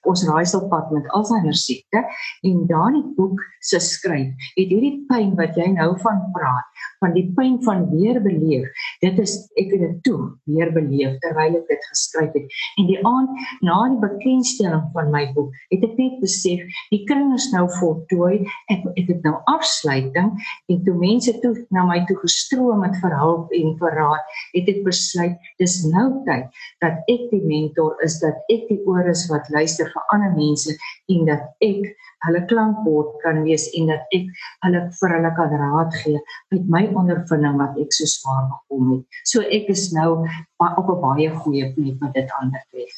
ons 0.09 0.23
raaiselpad 0.25 0.87
met 0.95 1.09
Alzheimer 1.17 1.53
siekte 1.53 2.01
en 2.49 2.63
daardie 2.71 3.03
boek 3.17 3.43
se 3.69 3.77
skryf 3.77 4.47
het 4.55 4.71
hierdie 4.71 5.03
pyn 5.09 5.35
wat 5.37 5.59
jy 5.59 5.67
nou 5.75 5.91
van 6.01 6.23
praat, 6.33 6.81
van 7.01 7.15
die 7.17 7.25
pyn 7.37 7.57
van 7.65 7.87
weer 7.89 8.19
beleef. 8.21 8.67
Dit 9.01 9.19
is 9.21 9.33
ek 9.59 9.73
het 9.73 9.81
dit 9.81 9.97
toe 10.05 10.19
weer 10.49 10.71
beleef 10.73 11.17
terwyl 11.23 11.57
ek 11.57 11.67
dit 11.71 11.87
geskryf 11.89 12.35
het. 12.37 12.57
En 12.81 12.89
die 12.89 12.99
aand 13.07 13.41
na 13.65 13.77
die 13.89 14.01
bekendstelling 14.03 14.85
van 14.95 15.09
my 15.13 15.23
boek, 15.35 15.49
het 15.73 15.85
ek 15.87 15.97
net 15.97 16.19
besef 16.21 16.61
die 16.93 17.01
kring 17.09 17.33
is 17.37 17.49
nou 17.55 17.65
voltooi. 17.79 18.43
Ek 18.73 18.85
ek 18.93 19.09
het 19.09 19.25
nou 19.25 19.37
afsluiting 19.51 20.31
en 20.71 20.83
toe 20.85 20.95
mense 20.99 21.33
toe 21.41 21.53
na 21.73 21.85
my 21.89 22.01
toe 22.09 22.17
gestroom 22.21 22.85
het 22.85 22.97
vir 23.01 23.17
hulp 23.17 23.53
en 23.57 23.73
vir 23.81 23.97
raad, 23.97 24.37
het 24.53 24.69
ek 24.69 24.83
besluit 24.85 25.51
dis 25.61 25.79
nou 25.89 26.07
tyd 26.27 26.49
dat 26.83 27.01
ek 27.11 27.27
die 27.33 27.41
mentor 27.45 27.97
is 28.05 28.19
dat 28.21 28.37
ek 28.53 28.67
die 28.69 28.79
oor 28.89 29.09
is 29.09 29.25
wat 29.31 29.49
luister 29.53 29.89
vir 29.89 30.13
ander 30.13 30.33
mense 30.37 30.77
en 31.11 31.27
dat 31.29 31.49
ek 31.65 31.91
hulle 32.25 32.41
klankbord 32.49 33.15
kan 33.23 33.41
wees 33.45 33.67
en 33.77 33.89
dat 33.89 34.15
ek 34.15 34.29
hulle 34.65 34.81
vir 34.99 35.15
hulle 35.15 35.31
kan 35.37 35.55
raad 35.63 35.95
gee 36.03 36.21
met 36.53 36.67
my 36.75 36.83
ondervinding 36.95 37.57
wat 37.59 37.77
ek 37.81 37.93
so 37.93 38.09
swaar 38.09 38.47
gekom 38.49 38.91
het. 38.95 39.19
So 39.29 39.41
ek 39.41 39.69
is 39.73 39.91
nou 39.91 40.25
op 40.57 40.87
'n 40.89 41.01
baie 41.01 41.29
goeie 41.43 41.73
plek 41.73 41.99
met 41.99 42.13
dit 42.13 42.31
aanbetref. 42.39 42.95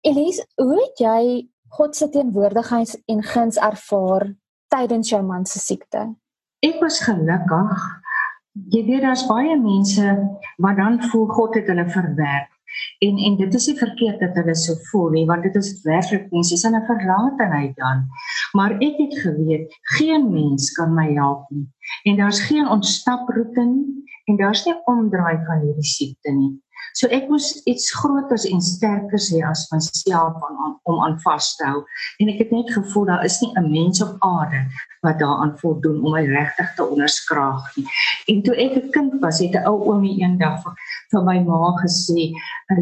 Elise, 0.00 0.46
hoe 0.56 0.78
het 0.82 0.98
jy 0.98 1.48
God 1.68 1.96
se 1.96 2.08
teenwoordigheid 2.08 3.02
en 3.06 3.22
guns 3.22 3.56
ervaar 3.56 4.34
tydens 4.68 5.08
jou 5.08 5.22
man 5.22 5.46
se 5.46 5.58
siekte? 5.58 6.14
Ek 6.60 6.80
was 6.80 7.00
gelukkig. 7.00 8.02
Jy 8.68 8.84
weet 8.84 9.02
daar's 9.02 9.26
baie 9.26 9.56
mense 9.58 10.16
wat 10.56 10.76
dan 10.76 11.02
voel 11.02 11.26
God 11.26 11.54
het 11.54 11.66
hulle 11.66 11.88
verwerk 11.88 12.51
En 12.98 13.18
en 13.18 13.36
dit 13.36 13.54
is 13.54 13.66
nie 13.66 13.76
verkeerd 13.78 14.20
dat 14.20 14.34
hulle 14.34 14.54
so 14.54 14.74
voel 14.90 15.08
nie, 15.10 15.26
want 15.26 15.42
dit 15.42 15.56
is 15.60 15.72
werklik 15.82 16.30
mense 16.30 16.54
is 16.54 16.64
in 16.64 16.76
'n 16.76 16.86
verlatenheid 16.86 17.76
dan. 17.76 18.06
Maar 18.52 18.76
ek 18.78 18.96
het 18.96 19.18
geweet 19.24 19.78
geen 19.96 20.30
mens 20.32 20.72
kan 20.72 20.94
my 20.94 21.12
help 21.12 21.50
nie. 21.50 21.68
En 22.02 22.16
daar's 22.16 22.40
geen 22.40 22.68
ontsnaproete 22.68 23.64
nie 23.64 24.04
en 24.24 24.36
daar's 24.36 24.64
nie 24.64 24.76
omdraai 24.84 25.38
van 25.46 25.60
hierdie 25.60 25.90
siekte 25.94 26.32
nie. 26.32 26.62
So 26.92 27.08
ek 27.08 27.28
moes 27.28 27.48
iets 27.64 27.90
groters 27.96 28.44
en 28.48 28.60
sterkers 28.60 29.30
hê 29.32 29.42
as 29.48 29.66
myself 29.72 30.36
om 30.36 30.56
aan, 30.64 30.74
om 30.90 31.02
aan 31.06 31.18
vas 31.24 31.56
te 31.56 31.64
hou 31.64 31.84
en 32.20 32.32
ek 32.32 32.44
het 32.44 32.52
net 32.54 32.72
gevoel 32.74 33.08
daar 33.10 33.24
is 33.24 33.40
nie 33.42 33.52
'n 33.56 33.70
mens 33.70 34.02
op 34.02 34.16
aarde 34.20 34.66
wat 35.02 35.18
daaraan 35.18 35.58
voldoen 35.58 36.04
om 36.04 36.12
my 36.14 36.22
regtig 36.26 36.74
te 36.74 36.84
onderskraag 36.86 37.76
nie. 37.76 37.86
En 38.30 38.42
toe 38.42 38.54
ek 38.54 38.76
'n 38.76 38.90
kind 38.90 39.12
was, 39.20 39.38
het 39.38 39.54
'n 39.54 39.66
ou 39.66 39.78
oomie 39.90 40.20
eendag 40.22 40.62
vir, 40.62 40.74
vir 41.10 41.22
my 41.24 41.38
ma 41.40 41.72
gesê, 41.82 42.32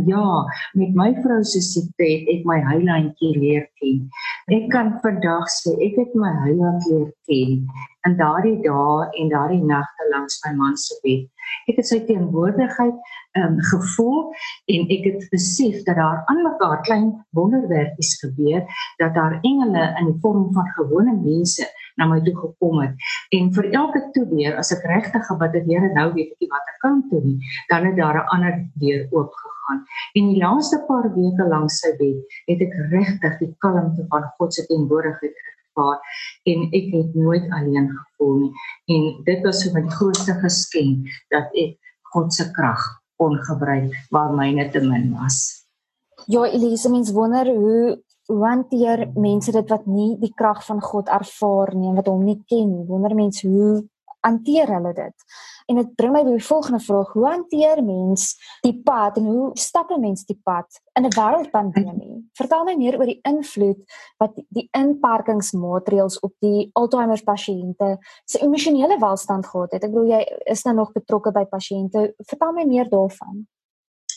"Ja, 0.07 0.45
met 0.75 0.95
my 0.95 1.15
vrou 1.23 1.43
se 1.45 1.61
siekte 1.61 2.05
het 2.05 2.29
ek 2.29 2.45
my 2.45 2.61
heilandjie 2.61 3.39
leer 3.39 3.67
ken." 3.81 4.11
Ek 4.49 4.71
kan 4.71 4.99
vandag 5.03 5.47
sê 5.49 5.71
ek 5.87 5.97
het 5.97 6.15
my 6.15 6.33
heiland 6.45 6.87
leer 6.87 7.13
ken 7.27 7.69
in 8.09 8.17
daardie 8.17 8.57
dae 8.65 9.09
en 9.21 9.29
daardie 9.33 9.63
nagte 9.65 10.09
langs 10.13 10.41
my 10.45 10.53
man 10.57 10.77
se 10.77 10.97
bed. 11.03 11.27
Ek 11.69 11.81
het 11.81 11.89
sy 11.89 11.99
teenwoordigheid 12.07 12.97
um, 13.41 13.59
gevoel 13.71 14.31
en 14.75 14.87
ek 14.97 15.07
het 15.09 15.27
besef 15.33 15.83
dat 15.89 15.99
daar 15.99 16.23
aan 16.33 16.43
mekaar 16.47 16.81
klein 16.87 17.11
wonderwerkies 17.37 18.15
gebeur 18.23 18.65
dat 19.03 19.15
daar 19.15 19.39
engele 19.41 19.85
in 20.01 20.13
die 20.13 20.19
vorm 20.23 20.49
van 20.55 20.73
gewone 20.79 21.17
mense 21.21 21.67
na 22.01 22.07
my 22.09 22.21
toe 22.25 22.37
gekom 22.39 22.81
het 22.85 23.11
en 23.37 23.53
vir 23.57 23.71
elke 23.83 24.03
toe 24.15 24.27
weer 24.33 24.57
as 24.61 24.73
ek 24.77 24.87
regtig 24.89 25.27
gebid 25.29 25.59
het 25.59 25.69
Here 25.71 25.93
nou 25.95 26.09
weet 26.17 26.35
ek 26.39 26.51
wat 26.55 26.75
ek 26.75 26.83
kan 26.87 27.05
doen 27.13 27.39
dan 27.71 27.87
het 27.91 27.97
daar 28.01 28.23
'n 28.23 28.29
ander 28.35 28.55
deur 28.83 29.07
oop 29.11 29.35
en 29.71 30.31
die 30.33 30.39
laaste 30.43 30.81
paar 30.89 31.07
weke 31.15 31.47
lank 31.53 31.71
sy 31.75 31.93
bed 32.01 32.37
het 32.51 32.65
ek 32.67 32.75
regtig 32.95 33.39
die 33.43 33.53
kalmte 33.65 34.07
van 34.13 34.27
God 34.39 34.55
se 34.55 34.67
teenwoordigheid 34.71 35.45
ervaar 35.81 36.01
en 36.45 36.69
ek 36.73 36.93
het 36.95 37.15
nooit 37.15 37.47
alleen 37.53 37.89
gevoel 37.89 38.37
nie 38.41 38.53
en 38.97 39.25
dit 39.25 39.45
was 39.45 39.63
vir 39.65 39.75
my 39.75 39.83
die 39.87 39.97
grootste 39.97 40.37
geskenk 40.43 41.09
dat 41.31 41.51
ek 41.55 41.79
God 42.13 42.35
se 42.35 42.51
krag 42.53 42.83
kon 43.21 43.37
gebruik 43.47 43.93
waar 44.11 44.33
myne 44.35 44.71
te 44.73 44.81
min 44.81 45.13
was. 45.15 45.67
Ja, 46.27 46.47
Elise, 46.47 46.91
mens 46.91 47.13
wonder 47.13 47.47
hoe 47.47 47.99
hoe 48.31 48.47
hanteer 48.47 49.09
mense 49.19 49.51
dit 49.51 49.71
wat 49.71 49.87
nie 49.91 50.13
die 50.21 50.31
krag 50.35 50.61
van 50.63 50.79
God 50.81 51.09
ervaar 51.11 51.73
nie, 51.75 51.91
wat 51.97 52.07
hom 52.07 52.23
nie 52.25 52.39
ken. 52.47 52.87
Wonder 52.87 53.15
mense 53.19 53.49
hoe 53.49 53.81
hanteer 54.23 54.71
hulle 54.71 54.93
dit? 54.95 55.25
En 55.71 55.77
dit 55.79 55.91
bring 55.95 56.11
my 56.11 56.25
by 56.27 56.33
die 56.35 56.43
volgende 56.45 56.81
vraag: 56.83 57.13
Hoe 57.15 57.27
hanteer 57.29 57.83
mens 57.85 58.33
die 58.65 58.75
pad 58.83 59.21
en 59.21 59.27
hoe 59.31 59.51
stap 59.55 59.91
'n 59.91 60.01
mens 60.01 60.25
die 60.27 60.39
pad 60.43 60.67
in 60.99 61.07
'n 61.07 61.15
wêreldpandemie? 61.19 62.17
Vertel 62.33 62.65
my 62.65 62.75
meer 62.75 62.99
oor 62.99 63.07
die 63.07 63.21
invloed 63.23 63.83
wat 64.19 64.33
die 64.49 64.69
inperkingsmaatreëls 64.73 66.19
op 66.21 66.35
die 66.39 66.71
Alzheimer 66.73 67.23
pasiënte 67.23 67.99
se 68.25 68.39
emosionele 68.43 68.99
welstand 68.99 69.47
gehad 69.47 69.73
het. 69.73 69.85
Ek 69.85 69.93
bedoel 69.93 70.11
jy 70.11 70.23
is 70.45 70.65
nou 70.65 70.75
nog 70.75 70.93
betrokke 70.93 71.33
by 71.33 71.45
pasiënte. 71.45 72.15
Vertel 72.19 72.53
my 72.53 72.65
meer 72.65 72.89
daarvan. 72.89 73.47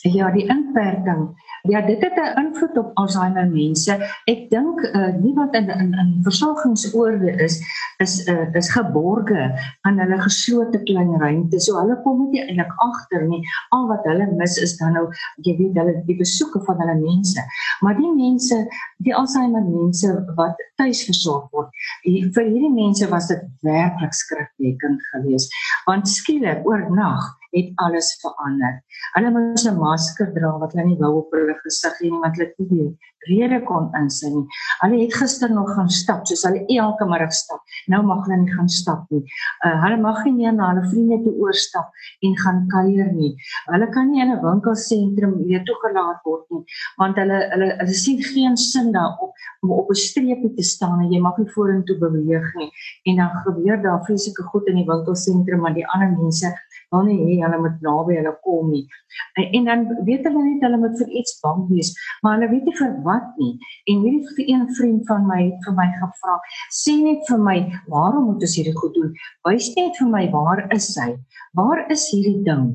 Ja, 0.04 0.30
die 0.30 0.44
inperking. 0.52 1.30
Ja, 1.62 1.80
dit 1.80 2.02
het 2.02 2.16
'n 2.16 2.40
invloed 2.40 2.76
op 2.78 2.90
Alzheimer 2.94 3.48
mense. 3.48 3.92
Ek 4.24 4.50
dink 4.50 4.80
uh, 4.80 5.14
nie 5.16 5.34
wat 5.34 5.54
in 5.54 5.68
in, 5.68 5.92
in 5.94 6.18
versorgingsoorde 6.22 7.30
is 7.30 7.56
is 7.96 8.28
uh, 8.28 8.54
is 8.54 8.70
geborge 8.70 9.60
aan 9.80 9.98
hulle 9.98 10.20
geslote 10.20 10.82
klein 10.82 11.16
ruimte. 11.16 11.60
So 11.60 11.78
hulle 11.80 11.96
kom 12.02 12.30
nie 12.30 12.42
eintlik 12.42 12.72
agter 12.76 13.24
nie. 13.28 13.40
Al 13.68 13.86
wat 13.88 14.04
hulle 14.04 14.26
mis 14.36 14.58
is 14.58 14.76
dan 14.76 14.92
nou 14.92 15.06
jy 15.36 15.56
weet 15.56 15.78
hulle 15.80 16.02
die 16.06 16.16
besoeke 16.16 16.60
van 16.64 16.76
hulle 16.78 17.00
mense. 17.00 17.40
Maar 17.80 17.96
die 17.96 18.12
mense, 18.14 18.66
die 18.98 19.14
Alzheimer 19.14 19.64
mense 19.64 20.12
wat 20.36 20.60
tuis 20.76 21.04
versorg 21.04 21.48
word, 21.50 21.72
die, 22.02 22.28
vir 22.34 22.44
hierdie 22.44 22.74
mense 22.74 23.08
was 23.08 23.26
dit 23.32 23.40
werklik 23.62 24.12
skrikwekkend 24.12 25.00
geweest. 25.14 25.56
Want 25.86 26.08
skielik 26.08 26.60
oornag 26.68 27.32
het 27.54 27.72
alles 27.86 28.10
verander. 28.22 28.80
Hulle 29.14 29.30
moes 29.34 29.66
'n 29.66 29.78
masker 29.78 30.32
dra 30.34 30.52
wat 30.62 30.72
hulle 30.74 30.86
nie 30.90 31.00
wou 31.02 31.12
op 31.22 31.34
hulle 31.36 31.56
gesig 31.62 32.00
hê 32.00 32.10
nie 32.10 32.20
want 32.24 32.36
hulle 32.36 32.48
het 32.50 32.70
nie 32.70 32.88
rede 33.28 33.60
kon 33.68 33.90
insien 34.00 34.34
nie. 34.38 34.46
Hulle 34.82 35.00
het 35.02 35.14
gister 35.14 35.52
nog 35.52 35.74
gaan 35.74 35.90
stap 35.90 36.26
soos 36.26 36.44
hulle 36.48 36.64
elke 36.66 37.08
middag 37.08 37.32
stap. 37.32 37.62
Nou 37.92 38.02
mag 38.02 38.24
hulle 38.26 38.40
nie 38.42 38.52
gaan 38.52 38.68
stap 38.68 39.04
nie. 39.10 39.22
Uh, 39.66 39.76
hulle 39.84 40.00
mag 40.02 40.24
nie 40.24 40.34
meer 40.40 40.52
na 40.52 40.72
hulle 40.72 40.86
vriende 40.90 41.20
toe 41.24 41.34
oorstap 41.44 41.90
en 42.26 42.36
gaan 42.42 42.64
kuier 42.72 43.12
nie. 43.12 43.34
Hulle 43.70 43.88
kan 43.94 44.10
nie 44.10 44.22
in 44.22 44.32
'n 44.32 44.42
winkelsentrum 44.42 45.38
weer 45.44 45.64
toegelaat 45.64 46.20
word 46.24 46.44
nie 46.50 46.64
want 46.98 47.16
hulle 47.20 47.38
hulle 47.52 47.70
hulle 47.80 47.96
sien 47.98 48.20
geen 48.22 48.56
sin 48.56 48.92
daarop 48.92 49.32
om 49.62 49.72
op 49.72 49.90
'n 49.90 49.94
streepie 49.94 50.54
te 50.54 50.62
staan 50.62 51.00
en 51.00 51.12
jy 51.12 51.20
mag 51.20 51.38
nie 51.38 51.50
vorentoe 51.56 51.98
beweeg 51.98 52.54
nie. 52.54 52.70
En 53.04 53.16
dan 53.16 53.30
gebeur 53.46 53.82
daar 53.82 54.04
vreeslike 54.04 54.42
goed 54.42 54.66
in 54.66 54.76
die 54.76 54.86
winkelsentrum 54.92 55.60
maar 55.60 55.74
die 55.74 55.86
ander 55.86 56.10
mense 56.10 56.54
wil 56.90 57.02
nie 57.02 57.18
hê 57.26 57.42
hulle 57.42 57.58
moet 57.58 57.80
naby 57.80 58.16
hulle 58.18 58.34
kom 58.42 58.70
nie. 58.70 58.86
En, 59.34 59.44
en 59.58 59.64
dan 59.64 60.04
weet 60.04 60.24
hulle 60.24 60.42
net 60.44 60.62
hulle 60.66 60.78
moet 60.78 60.96
vir 60.98 61.08
iets 61.08 61.40
bang 61.42 61.68
wees, 61.68 61.92
maar 62.22 62.38
hulle 62.38 62.50
weet 62.50 62.64
nie 62.64 62.76
vir 62.80 62.92
wat 63.02 63.13
nie. 63.36 63.58
En 63.90 64.02
hierdie 64.04 64.46
een 64.48 64.66
vriend 64.78 65.06
van 65.06 65.26
my 65.26 65.40
het 65.42 65.66
vir 65.66 65.76
my 65.78 65.86
gevra, 66.00 66.34
sê 66.72 66.96
net 67.02 67.22
vir 67.28 67.38
my, 67.38 67.56
waarom 67.92 68.24
moet 68.30 68.42
ons 68.46 68.56
hierdie 68.58 68.76
goed 68.76 68.94
doen? 68.94 69.12
Wys 69.48 69.70
net 69.76 69.96
vir 70.00 70.10
my 70.10 70.24
waar 70.34 70.64
is 70.74 70.90
hy? 71.00 71.14
Waar 71.54 71.84
is 71.90 72.08
hierdie 72.10 72.42
ding 72.46 72.72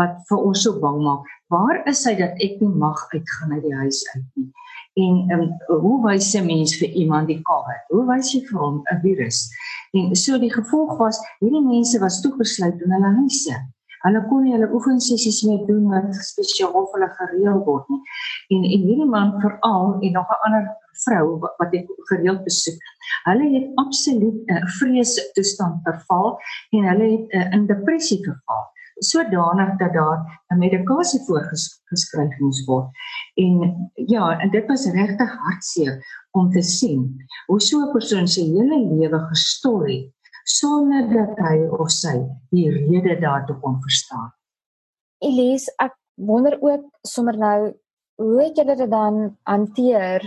wat 0.00 0.18
vir 0.28 0.38
ons 0.38 0.62
so 0.64 0.80
bang 0.80 1.00
maak? 1.04 1.28
Waar 1.52 1.82
is 1.90 2.04
hy 2.08 2.14
dat 2.16 2.38
ek 2.40 2.60
nie 2.62 2.72
mag 2.80 3.00
uitgaan 3.12 3.52
uit 3.58 3.64
die 3.66 3.78
huis 3.84 4.00
uit 4.14 4.26
nie? 4.40 4.50
En 4.94 5.14
um, 5.32 5.44
hoe 5.80 5.98
wys 6.04 6.34
'n 6.36 6.46
mens 6.46 6.76
vir 6.76 6.88
iemand 6.88 7.26
die 7.28 7.40
COVID? 7.48 7.84
Hoe 7.88 8.04
wys 8.08 8.32
jy 8.32 8.42
vir 8.48 8.58
hom 8.60 8.82
'n 8.92 9.00
virus? 9.00 9.48
En 9.92 10.16
so 10.16 10.38
die 10.38 10.52
gevolg 10.52 10.98
was 10.98 11.20
hierdie 11.40 11.64
mense 11.64 11.98
was 12.00 12.20
toegesluit 12.20 12.80
in 12.80 12.92
hulle 12.92 13.12
huise. 13.20 13.56
Hulle 14.02 14.22
kon 14.28 14.42
nie 14.44 14.54
hulle 14.54 14.68
oefensessies 14.74 15.42
meer 15.48 15.62
doen 15.66 15.84
wat 15.92 16.14
spesiaal 16.28 16.88
vir 16.90 16.98
hulle 16.98 17.10
gereël 17.20 17.60
word 17.68 17.88
nie. 17.92 18.00
En 18.56 18.66
en 18.74 18.86
hierdie 18.88 19.10
man 19.16 19.34
veral 19.44 19.96
en 20.00 20.12
nog 20.18 20.32
'n 20.36 20.42
ander 20.48 20.66
vrou 21.04 21.38
wat 21.42 21.74
ek 21.80 21.88
gereeld 22.10 22.44
besoek. 22.44 22.78
Hulle 23.28 23.48
het 23.56 23.66
absoluut 23.84 24.38
'n 24.46 24.56
uh, 24.56 24.66
vrees 24.78 25.14
toestand 25.38 25.82
verval 25.88 26.38
en 26.76 26.88
hulle 26.90 27.10
het 27.16 27.26
uh, 27.38 27.48
in 27.56 27.66
depressie 27.66 28.20
verval 28.24 28.70
sodanig 29.02 29.78
dat 29.78 29.92
daar 29.92 30.42
'n 30.48 30.58
medikasie 30.58 31.20
voorgeskryf 31.26 32.38
moes 32.38 32.64
word. 32.64 32.86
En 33.34 33.90
ja, 33.94 34.38
en 34.38 34.50
dit 34.50 34.66
was 34.66 34.90
regtig 34.90 35.36
hartseer 35.36 36.26
om 36.30 36.50
te 36.50 36.62
sien 36.62 37.26
hoe 37.46 37.60
so 37.60 37.78
'n 37.78 37.92
persoon 37.92 38.28
se 38.28 38.40
hele 38.40 38.78
lewe 38.94 39.18
gestol 39.18 39.80
het 39.86 40.10
sonder 40.44 41.08
dat 41.12 41.38
hy 41.38 41.58
of 41.78 41.90
sy 41.90 42.16
die 42.50 42.70
rede 42.70 43.18
daartoe 43.20 43.56
kon 43.60 43.80
verstaan. 43.82 44.32
Elise, 45.22 45.72
ek 45.78 45.94
wonder 46.14 46.58
ook 46.60 46.88
sommer 47.06 47.38
nou 47.38 47.72
hoe 48.22 48.42
het 48.42 48.56
julle 48.56 48.76
dit 48.76 48.90
dan 48.90 49.36
hanteer? 49.42 50.24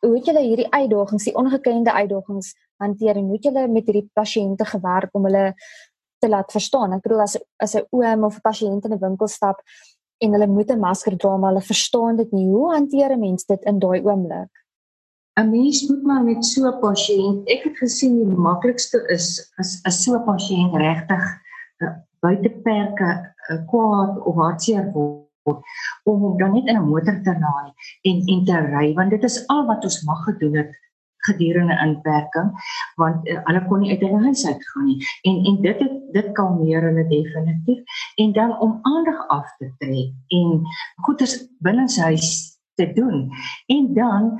Hoe 0.00 0.14
het 0.14 0.26
julle 0.26 0.42
hierdie 0.44 0.70
uitdagings, 0.70 1.24
die 1.24 1.34
ongekende 1.36 1.92
uitdagings 1.92 2.54
hanteer 2.82 3.16
en 3.16 3.28
hoe 3.28 3.38
het 3.38 3.48
julle 3.48 3.66
met 3.68 3.86
hierdie 3.88 4.08
pasiënte 4.14 4.64
gewerk 4.64 5.14
om 5.14 5.26
hulle 5.28 5.52
te 6.22 6.28
laat 6.28 6.52
verstaan? 6.52 6.96
Ek 6.96 7.04
bedoel 7.04 7.24
as 7.26 7.36
as 7.62 7.74
'n 7.76 7.86
oom 7.90 8.24
of 8.24 8.36
'n 8.38 8.46
pasiënt 8.48 8.84
in 8.84 8.92
'n 8.92 9.04
winkel 9.06 9.28
stap 9.28 9.62
en 10.18 10.32
hulle 10.32 10.46
moet 10.46 10.70
'n 10.70 10.80
masker 10.80 11.16
dra 11.16 11.36
maar 11.36 11.52
hulle 11.52 11.72
verstaan 11.72 12.16
dit 12.16 12.32
nie. 12.32 12.48
Hoe 12.48 12.72
hanteer 12.72 13.12
'n 13.12 13.20
mens 13.20 13.44
dit 13.44 13.62
in 13.64 13.78
daai 13.78 14.02
oomblik? 14.02 14.50
'n 15.40 15.50
mens 15.50 15.88
moet 15.88 16.02
maar 16.02 16.24
met 16.24 16.44
so 16.44 16.68
'n 16.68 16.80
pasiënt, 16.80 17.48
ek 17.54 17.62
het 17.68 17.76
gesien 17.84 18.14
die 18.28 18.42
maklikste 18.48 18.98
is 19.16 19.26
as 19.60 19.70
as 19.88 20.02
so 20.02 20.16
'n 20.16 20.24
pasiënt 20.24 20.74
regtig 20.74 21.24
uh, 21.84 21.94
buite 22.24 22.50
perke 22.68 23.10
uh, 23.50 23.60
kwaad 23.70 24.14
of 24.28 24.34
hartseer 24.34 24.86
word 24.94 25.60
om 26.08 26.16
hom 26.24 26.38
dan 26.38 26.52
net 26.56 26.66
in 26.72 26.80
'n 26.80 26.88
motor 26.88 27.20
te 27.26 27.34
laai 27.44 27.70
en 28.08 28.16
en 28.32 28.40
te 28.48 28.56
ry 28.72 28.86
want 28.98 29.10
dit 29.10 29.24
is 29.30 29.38
al 29.52 29.62
wat 29.66 29.84
ons 29.84 30.02
mag 30.08 30.24
gedoen 30.24 30.56
het 30.56 30.72
gedurende 31.28 31.76
inperking 31.86 32.50
want 33.00 33.28
uh, 33.28 33.38
hulle 33.44 33.62
kon 33.68 33.80
nie 33.80 33.92
uit 33.92 34.04
hulle 34.06 34.24
huis 34.24 34.46
uit 34.46 34.68
gaan 34.72 34.84
nie. 34.90 34.98
En 35.28 35.36
en 35.50 35.62
dit 35.62 35.78
het 35.84 35.96
dit 36.16 36.28
kalmeer 36.38 36.82
hulle 36.88 37.08
definitief. 37.08 37.80
En 38.22 38.32
dan 38.32 38.58
om 38.60 38.78
aandag 38.82 39.26
af 39.28 39.56
te 39.58 39.72
trek 39.78 40.12
en 40.38 40.62
goeders 41.04 41.34
binne 41.58 41.88
sy 41.92 42.12
huis 42.12 42.30
te 42.74 42.92
doen. 42.92 43.28
En 43.66 43.92
dan 43.94 44.38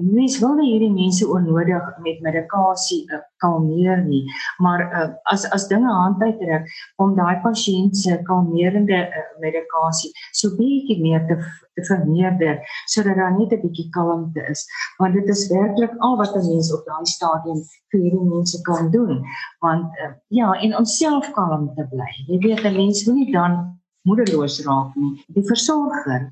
mens 0.00 0.38
wil 0.40 0.54
nie 0.56 0.70
hierdie 0.70 0.92
mense 0.92 1.26
onnodig 1.28 1.88
met 2.04 2.20
medikasie 2.24 3.02
uh, 3.12 3.20
kalmeer 3.44 4.00
nie. 4.06 4.22
Maar 4.64 4.84
uh, 4.88 5.08
as 5.32 5.44
as 5.52 5.68
dinge 5.68 5.90
hand 5.92 6.22
uittrek 6.22 6.68
om 7.02 7.12
daai 7.16 7.40
pasiënt 7.44 7.96
se 7.96 8.16
kalmerende 8.28 9.02
uh, 9.04 9.24
medikasie 9.42 10.12
so 10.32 10.56
bietjie 10.56 11.00
meer 11.02 11.26
te 11.28 11.36
te 11.76 11.84
vermeerder 11.88 12.58
sodat 12.92 13.16
daar 13.16 13.36
net 13.36 13.52
'n 13.52 13.60
bietjie 13.60 13.88
kalmte 13.90 14.40
is. 14.48 14.64
Want 14.98 15.14
dit 15.14 15.28
is 15.28 15.48
werklik 15.48 15.92
al 15.98 16.16
wat 16.16 16.36
'n 16.36 16.46
mens 16.48 16.72
op 16.72 16.84
daai 16.86 17.06
stadium 17.06 17.60
vir 17.90 18.00
hierdie 18.00 18.28
mense 18.32 18.62
kan 18.62 18.90
doen. 18.90 19.24
Want 19.60 19.92
uh, 20.00 20.12
ja 20.28 20.52
en 20.52 20.76
om 20.76 20.84
self 20.84 21.32
kalm 21.32 21.74
te 21.76 21.84
bly. 21.92 22.12
Jy 22.28 22.38
weet 22.48 22.64
'n 22.64 22.76
mens 22.76 23.06
moet 23.06 23.14
nie 23.14 23.32
dan 23.32 23.80
moedeloos 24.08 24.64
raak 24.66 24.94
nie. 24.94 25.24
Die 25.34 25.44
versorger 25.46 26.30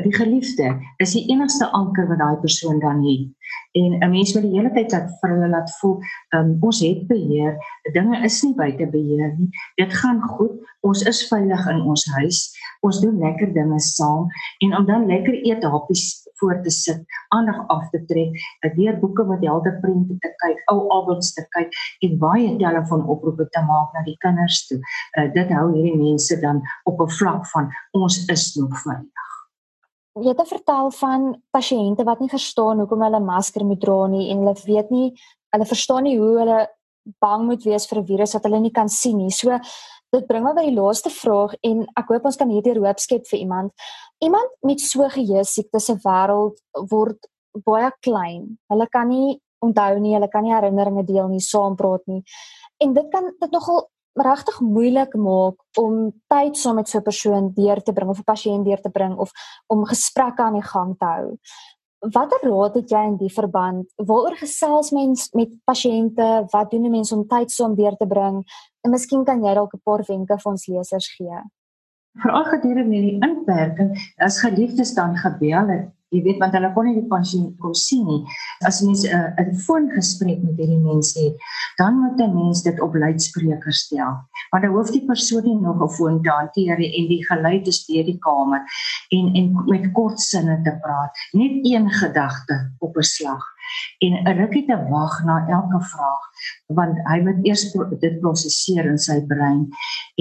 die 0.00 0.14
geliefde 0.14 0.80
is 0.96 1.12
die 1.12 1.26
enigste 1.28 1.68
anker 1.76 2.08
wat 2.08 2.18
daai 2.18 2.36
persoon 2.40 2.78
dan 2.80 3.02
het. 3.04 3.28
En 3.72 3.98
'n 3.98 4.10
mens 4.10 4.32
moet 4.34 4.42
die 4.42 4.56
hele 4.56 4.72
tyd 4.72 4.92
laat 4.92 5.10
vir 5.20 5.30
hulle 5.30 5.48
laat 5.48 5.70
voel, 5.80 6.00
um, 6.34 6.56
ons 6.60 6.80
het 6.80 7.06
beheer. 7.06 7.56
Dinge 7.92 8.24
is 8.24 8.42
nie 8.42 8.54
buite 8.54 8.86
beheer 8.86 9.34
nie. 9.38 9.50
Dit 9.76 9.92
gaan 9.94 10.20
goed. 10.20 10.60
Ons 10.80 11.02
is 11.02 11.28
veilig 11.28 11.68
in 11.68 11.80
ons 11.80 12.06
huis. 12.16 12.56
Ons 12.80 13.00
doen 13.00 13.18
lekker 13.18 13.52
dinge 13.54 13.80
saam 13.80 14.26
en 14.58 14.76
om 14.76 14.86
dan 14.86 15.06
lekker 15.06 15.34
eet 15.46 15.64
happies 15.64 16.22
voor 16.42 16.62
te 16.62 16.70
sit, 16.70 17.04
aandag 17.28 17.66
af 17.66 17.90
te 17.90 18.04
trek, 18.04 18.30
weer 18.74 18.98
boeke 18.98 19.24
met 19.24 19.44
helder 19.46 19.78
prente 19.80 20.16
te 20.18 20.32
kyk, 20.42 20.62
ou 20.72 20.88
albums 20.88 21.32
te 21.36 21.44
kyk 21.54 21.76
en 22.00 22.18
baie 22.18 22.56
telefoonoproepe 22.58 23.46
te 23.54 23.62
maak 23.68 23.94
na 23.94 24.02
die 24.08 24.16
kinders 24.24 24.64
toe. 24.66 24.80
Uh, 25.18 25.28
dit 25.36 25.52
hou 25.54 25.68
hierdie 25.70 25.98
mense 26.00 26.40
dan 26.42 26.62
op 26.90 27.00
'n 27.00 27.14
vlak 27.18 27.46
van 27.54 27.70
ons 27.92 28.24
is 28.26 28.54
nog 28.58 28.74
veilig. 28.82 29.21
Jy 30.20 30.34
het 30.36 30.48
vertel 30.48 30.90
van 30.92 31.22
pasiënte 31.56 32.04
wat 32.04 32.20
nie 32.20 32.28
verstaan 32.28 32.82
hoekom 32.82 33.00
hulle 33.00 33.20
masker 33.24 33.64
moet 33.64 33.80
dra 33.80 34.06
nie 34.12 34.26
en 34.32 34.42
hulle 34.42 34.52
weet 34.66 34.90
nie, 34.92 35.06
hulle 35.54 35.68
verstaan 35.68 36.04
nie 36.04 36.18
hoe 36.20 36.34
hulle 36.36 36.58
bang 37.24 37.46
moet 37.48 37.64
wees 37.64 37.86
vir 37.88 37.98
'n 37.98 38.06
virus 38.06 38.34
wat 38.34 38.44
hulle 38.44 38.60
nie 38.60 38.70
kan 38.70 38.88
sien 38.88 39.16
nie. 39.16 39.30
So 39.30 39.58
dit 40.12 40.26
bring 40.28 40.44
my 40.44 40.52
by 40.52 40.66
die 40.68 40.76
laaste 40.76 41.10
vraag 41.10 41.54
en 41.64 41.86
ek 41.96 42.08
hoop 42.08 42.26
ons 42.26 42.36
kan 42.36 42.50
hierdie 42.50 42.78
hoop 42.78 43.00
skep 43.00 43.26
vir 43.26 43.38
iemand. 43.38 43.72
Iemand 44.20 44.50
met 44.62 44.80
so 44.80 45.08
geheue 45.08 45.44
siekte 45.44 45.80
se 45.80 45.94
wêreld 45.94 46.60
word 46.90 47.18
baie 47.64 47.90
klein. 48.02 48.58
Hulle 48.68 48.86
kan 48.88 49.08
nie 49.08 49.40
onthou 49.62 49.98
nie, 49.98 50.14
hulle 50.14 50.28
kan 50.28 50.42
nie 50.42 50.52
herinneringe 50.52 51.06
deel 51.06 51.28
nie, 51.28 51.40
saam 51.40 51.76
praat 51.76 52.02
nie. 52.06 52.22
En 52.80 52.92
dit 52.92 53.10
kan 53.10 53.32
dit 53.40 53.50
nogal 53.50 53.88
regtig 54.14 54.60
moeilik 54.60 55.14
maak 55.16 55.56
om 55.80 56.12
tyd 56.28 56.56
saam 56.56 56.76
met 56.76 56.88
so 56.88 56.98
'n 56.98 57.02
persoon 57.02 57.52
deur 57.54 57.82
te 57.82 57.92
bring 57.92 58.10
of 58.10 58.18
'n 58.18 58.30
pasiënt 58.32 58.64
deur 58.64 58.80
te 58.80 58.90
bring 58.90 59.16
of 59.16 59.30
om 59.66 59.84
gesprekke 59.84 60.42
aan 60.42 60.58
die 60.60 60.68
gang 60.72 60.98
te 60.98 61.04
hou. 61.04 61.38
Watter 61.98 62.40
raad 62.42 62.74
het 62.74 62.90
jy 62.90 63.04
in 63.06 63.16
die 63.16 63.32
verband? 63.32 63.92
Waaroor 63.96 64.36
gesels 64.36 64.90
mens 64.90 65.30
met 65.32 65.50
pasiënte? 65.64 66.46
Wat 66.50 66.70
doen 66.70 66.84
'n 66.84 66.90
mens 66.90 67.12
om 67.12 67.26
tyd 67.26 67.50
saam 67.50 67.74
deur 67.74 67.96
te 67.96 68.06
bring? 68.06 68.44
En 68.82 68.90
miskien 68.90 69.24
kan 69.24 69.42
jy 69.44 69.54
dalk 69.54 69.74
'n 69.74 69.80
paar 69.84 70.04
wenke 70.08 70.38
vir 70.38 70.52
ons 70.52 70.66
lesers 70.66 71.14
gee. 71.16 71.42
Veral 72.18 72.44
gedurende 72.44 73.00
die 73.00 73.18
inperking, 73.20 73.96
as 74.18 74.40
geliefdes 74.40 74.94
dan 74.94 75.16
gebel 75.16 75.68
het, 75.68 75.88
jy 76.12 76.22
weet 76.26 76.40
want 76.42 76.56
hulle 76.56 76.70
kon 76.74 76.88
nie 76.88 76.98
die 76.98 77.08
pasiënt 77.08 77.56
kon 77.62 77.74
sien 77.78 78.04
nie. 78.08 78.20
As 78.68 78.82
mens 78.84 79.04
'n 79.04 79.12
uh, 79.16 79.44
'n 79.44 79.56
foongesprek 79.66 80.42
met 80.44 80.58
hierdie 80.60 80.80
mense 80.80 81.18
het, 81.18 81.36
dan 81.80 81.98
moet 82.00 82.20
'n 82.20 82.34
mens 82.34 82.62
dit 82.62 82.80
op 82.80 82.94
luidspreker 82.94 83.72
stel. 83.72 84.12
Want 84.50 84.62
dan 84.62 84.72
hoef 84.72 84.90
die 84.90 85.06
persoon 85.06 85.44
nie 85.44 85.60
nog 85.60 85.82
'n 85.82 85.94
foon 85.96 86.22
te 86.22 86.30
hanteer 86.30 86.76
en 86.76 87.08
die 87.08 87.24
geluid 87.26 87.64
te 87.64 87.72
stuur 87.72 88.04
die 88.04 88.18
kamer 88.18 88.62
en 89.10 89.34
en 89.34 89.64
met 89.66 89.92
kort 89.92 90.20
sinne 90.20 90.60
te 90.62 90.74
praat, 90.82 91.12
net 91.32 91.52
een 91.62 91.90
gedagte 91.90 92.72
op 92.78 92.96
'n 92.96 93.02
slag 93.02 93.51
en 94.04 94.12
'n 94.22 94.36
rukkie 94.40 94.66
te 94.66 94.76
wag 94.90 95.24
na 95.24 95.46
elke 95.48 95.80
vraag 95.92 96.22
want 96.66 96.96
hy 97.10 97.18
moet 97.20 97.40
eers 97.46 97.64
dit 98.00 98.20
prosesseer 98.20 98.86
in 98.86 98.98
sy 98.98 99.18
brein 99.26 99.68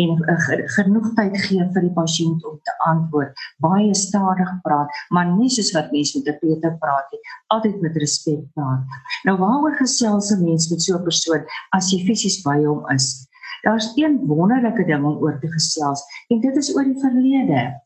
en 0.03 0.11
uh, 0.33 0.37
genoeg 0.75 1.07
tyd 1.15 1.37
gee 1.45 1.67
vir 1.73 1.81
die 1.87 1.95
pasiënt 1.95 2.45
om 2.45 2.59
te 2.67 2.73
antwoord. 2.91 3.33
Baie 3.59 3.93
stadig 3.95 4.51
praat 4.63 4.89
maar 5.09 5.27
nie 5.31 5.49
soos 5.49 5.71
wat 5.75 5.91
mense 5.91 6.17
met 6.19 6.27
'n 6.27 6.39
Peter 6.39 6.77
praat 6.83 7.07
nie 7.11 7.21
altyd 7.47 7.81
met 7.81 7.95
respek 7.95 8.43
praat. 8.53 8.83
Nou 9.25 9.37
waaroor 9.37 9.75
gesels 9.75 10.31
'n 10.31 10.43
mens 10.43 10.69
met 10.69 10.81
so 10.81 10.97
'n 10.97 11.03
persoon 11.03 11.43
as 11.71 11.91
jy 11.91 11.99
fisies 12.05 12.41
by 12.43 12.57
hom 12.65 12.89
is? 12.89 13.27
Daar's 13.63 13.91
een 13.95 14.17
wonderlike 14.27 14.85
ding 14.85 15.05
om 15.05 15.21
oor 15.21 15.39
te 15.39 15.47
gesels 15.47 16.01
en 16.29 16.41
dit 16.41 16.55
is 16.55 16.75
oor 16.75 16.83
die 16.83 16.99
verlede 16.99 17.81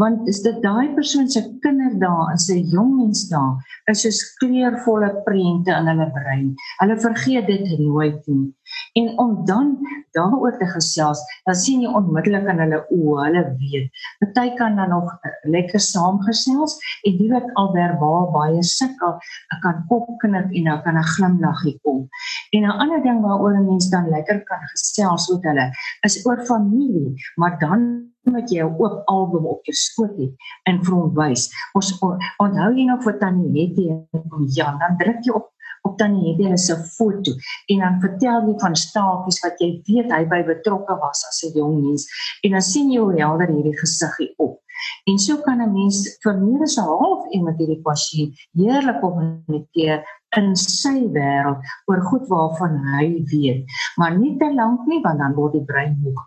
want 0.00 0.28
is 0.28 0.42
dit 0.42 0.58
daai 0.62 0.94
persoon 0.94 1.28
se 1.30 1.42
kinderdae 1.64 2.30
en 2.32 2.40
sy 2.46 2.58
jong 2.72 2.92
mens 2.98 3.26
dae 3.30 3.92
is 3.92 4.02
soos 4.04 4.20
kleurvolle 4.40 5.10
prente 5.26 5.74
in 5.74 5.90
hulle 5.92 6.08
brein. 6.16 6.48
Hulle 6.80 6.96
vergeet 7.06 7.46
dit 7.50 7.78
nooit 7.78 8.20
nie. 8.26 8.50
En 8.94 9.18
om 9.18 9.44
dan 9.46 9.78
daaroor 10.16 10.58
te 10.58 10.66
gesels, 10.66 11.20
dan 11.44 11.54
sien 11.58 11.82
jy 11.82 11.90
onmiddellik 11.90 12.46
in 12.52 12.62
hulle 12.62 12.80
oë, 12.94 13.24
hulle 13.26 13.42
weet. 13.58 13.90
Party 14.22 14.54
kan 14.58 14.76
dan 14.76 14.92
nog 14.94 15.10
lekker 15.50 15.80
saamgesels 15.80 16.76
en 17.08 17.18
die 17.18 17.30
wat 17.32 17.50
al 17.60 17.72
verbaal 17.74 18.30
baie 18.34 18.62
sukkel, 18.62 19.18
kan 19.64 19.84
kopknik 19.90 20.52
en 20.52 20.70
dan 20.70 20.82
kan 20.86 20.98
'n 20.98 21.10
glimlaggie 21.14 21.78
kom. 21.82 22.08
En 22.54 22.62
'n 22.62 22.78
ander 22.82 23.02
ding 23.02 23.20
waaroor 23.20 23.56
'n 23.56 23.66
mens 23.66 23.90
dan 23.90 24.08
lekker 24.08 24.44
kan 24.44 24.62
gesels 24.72 25.28
met 25.32 25.42
hulle 25.42 25.66
is 26.02 26.26
oor 26.26 26.40
familie, 26.46 27.14
maar 27.36 27.58
dan 27.58 28.10
jy 28.24 28.62
'n 28.62 28.74
oop 28.78 29.02
album 29.06 29.46
op 29.46 29.64
jou 29.64 29.74
skoot 29.74 30.16
het 30.18 30.34
en 30.64 30.84
vir 30.84 30.94
hom 30.94 31.14
wys. 31.14 31.50
Ons 31.74 31.98
onthou 32.38 32.70
jy 32.76 32.84
nog 32.84 33.02
vir 33.02 33.18
Tannie 33.18 33.52
Hetty 33.56 33.88
en 33.88 34.46
Jan, 34.56 34.78
dan 34.78 34.96
druk 34.98 35.20
jy 35.24 35.32
op 35.32 35.53
op 35.84 35.98
Tannie 35.98 36.32
Hetty 36.32 36.56
se 36.56 36.76
foto 36.96 37.32
en 37.72 37.78
dan 37.84 38.00
vertel 38.00 38.48
jy 38.48 38.56
van 38.64 38.76
staafies 38.76 39.40
wat 39.44 39.60
jy 39.62 39.70
weet 39.88 40.12
hy 40.16 40.22
by 40.32 40.40
betrokke 40.48 40.96
was 41.02 41.24
as 41.28 41.42
'n 41.44 41.52
jong 41.58 41.76
mens 41.84 42.08
en 42.42 42.56
dan 42.56 42.64
sien 42.72 42.92
jy 42.92 43.00
hoe 43.00 43.16
helder 43.20 43.52
hierdie 43.52 43.78
gesiggie 43.78 44.32
op. 44.36 44.60
En 45.04 45.18
so 45.18 45.36
kan 45.46 45.60
'n 45.62 45.72
mens 45.72 45.98
vir 46.22 46.34
meer 46.40 46.62
as 46.62 46.76
'n 46.78 46.88
half 47.02 47.22
met 47.46 47.58
hierdie 47.58 47.82
pasiënt 47.88 48.32
heerlik 48.58 49.00
kommunikeer 49.00 50.00
in 50.38 50.56
sy 50.56 50.98
wêreld 51.14 51.60
oor 51.90 52.00
goed 52.10 52.26
waarvan 52.32 52.74
hy 52.94 53.06
weet, 53.32 53.64
maar 53.96 54.16
nie 54.18 54.34
te 54.38 54.50
lank 54.54 54.86
nie 54.90 55.00
want 55.04 55.18
dan 55.18 55.34
word 55.38 55.52
die 55.52 55.64
brein 55.64 55.94
moeg. 56.02 56.20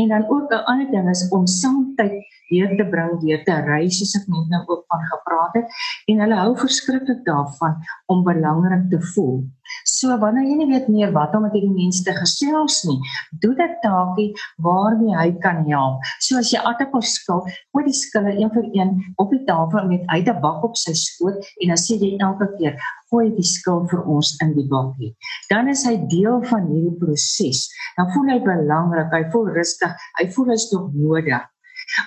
En 0.00 0.08
dan 0.08 0.24
ook 0.28 0.50
'n 0.50 0.64
ander 0.70 0.90
ding 0.90 1.08
is 1.10 1.28
om 1.30 1.46
saamtyd 1.46 2.16
weer 2.52 2.76
te 2.76 2.86
bring, 2.92 3.16
weer 3.24 3.42
te 3.46 3.56
reis 3.66 3.98
soos 3.98 4.14
ek 4.20 4.28
net 4.28 4.52
nou 4.52 4.62
ook 4.68 4.84
van 4.92 5.02
gepraat 5.08 5.58
het 5.60 5.82
en 6.12 6.22
hulle 6.24 6.38
hou 6.42 6.52
verskriklik 6.60 7.24
daarvan 7.28 7.80
om 8.12 8.24
belangrik 8.28 8.88
te 8.92 9.00
voel. 9.14 9.42
So 9.88 10.14
wanneer 10.20 10.46
jy 10.50 10.56
nie 10.60 10.68
weet 10.70 10.88
meer 10.92 11.12
wat 11.14 11.34
om 11.36 11.46
met 11.46 11.54
hierdie 11.56 11.72
mense 11.72 12.02
te 12.04 12.14
gesels 12.16 12.82
nie, 12.88 12.98
doen 13.42 13.54
dit 13.58 13.76
taakie 13.84 14.28
waarmee 14.64 15.16
hy 15.16 15.30
kan 15.44 15.62
help. 15.68 16.02
So 16.20 16.40
as 16.40 16.52
jy 16.52 16.60
aardappels 16.60 17.14
skil, 17.18 17.44
gooi 17.72 17.84
die 17.88 17.96
skille 17.96 18.34
een 18.36 18.52
vir 18.52 18.68
een 18.76 18.96
op 19.22 19.32
die 19.32 19.42
tafel 19.48 19.88
met 19.88 20.04
uit 20.12 20.28
'n 20.28 20.40
bak 20.44 20.64
op 20.68 20.76
sy 20.76 20.94
skoot 20.98 21.38
en 21.60 21.72
dan 21.72 21.80
sê 21.80 21.96
jy 21.96 22.16
elke 22.18 22.50
keer 22.58 22.76
gooi 23.10 23.28
die 23.36 23.46
skil 23.46 23.86
vir 23.90 24.04
ons 24.08 24.36
in 24.42 24.54
die 24.56 24.66
bakkie. 24.68 25.12
Dan 25.50 25.68
is 25.68 25.84
hy 25.88 25.96
deel 26.08 26.40
van 26.48 26.68
hierdie 26.70 26.96
proses. 27.00 27.68
Dan 27.96 28.08
voel 28.14 28.32
hy 28.32 28.38
belangrik, 28.40 29.12
hy 29.12 29.24
voel 29.32 29.52
rustig, 29.52 29.92
hy 30.20 30.28
voel 30.32 30.54
hy's 30.54 30.70
nog 30.72 30.92
nodig. 30.96 31.48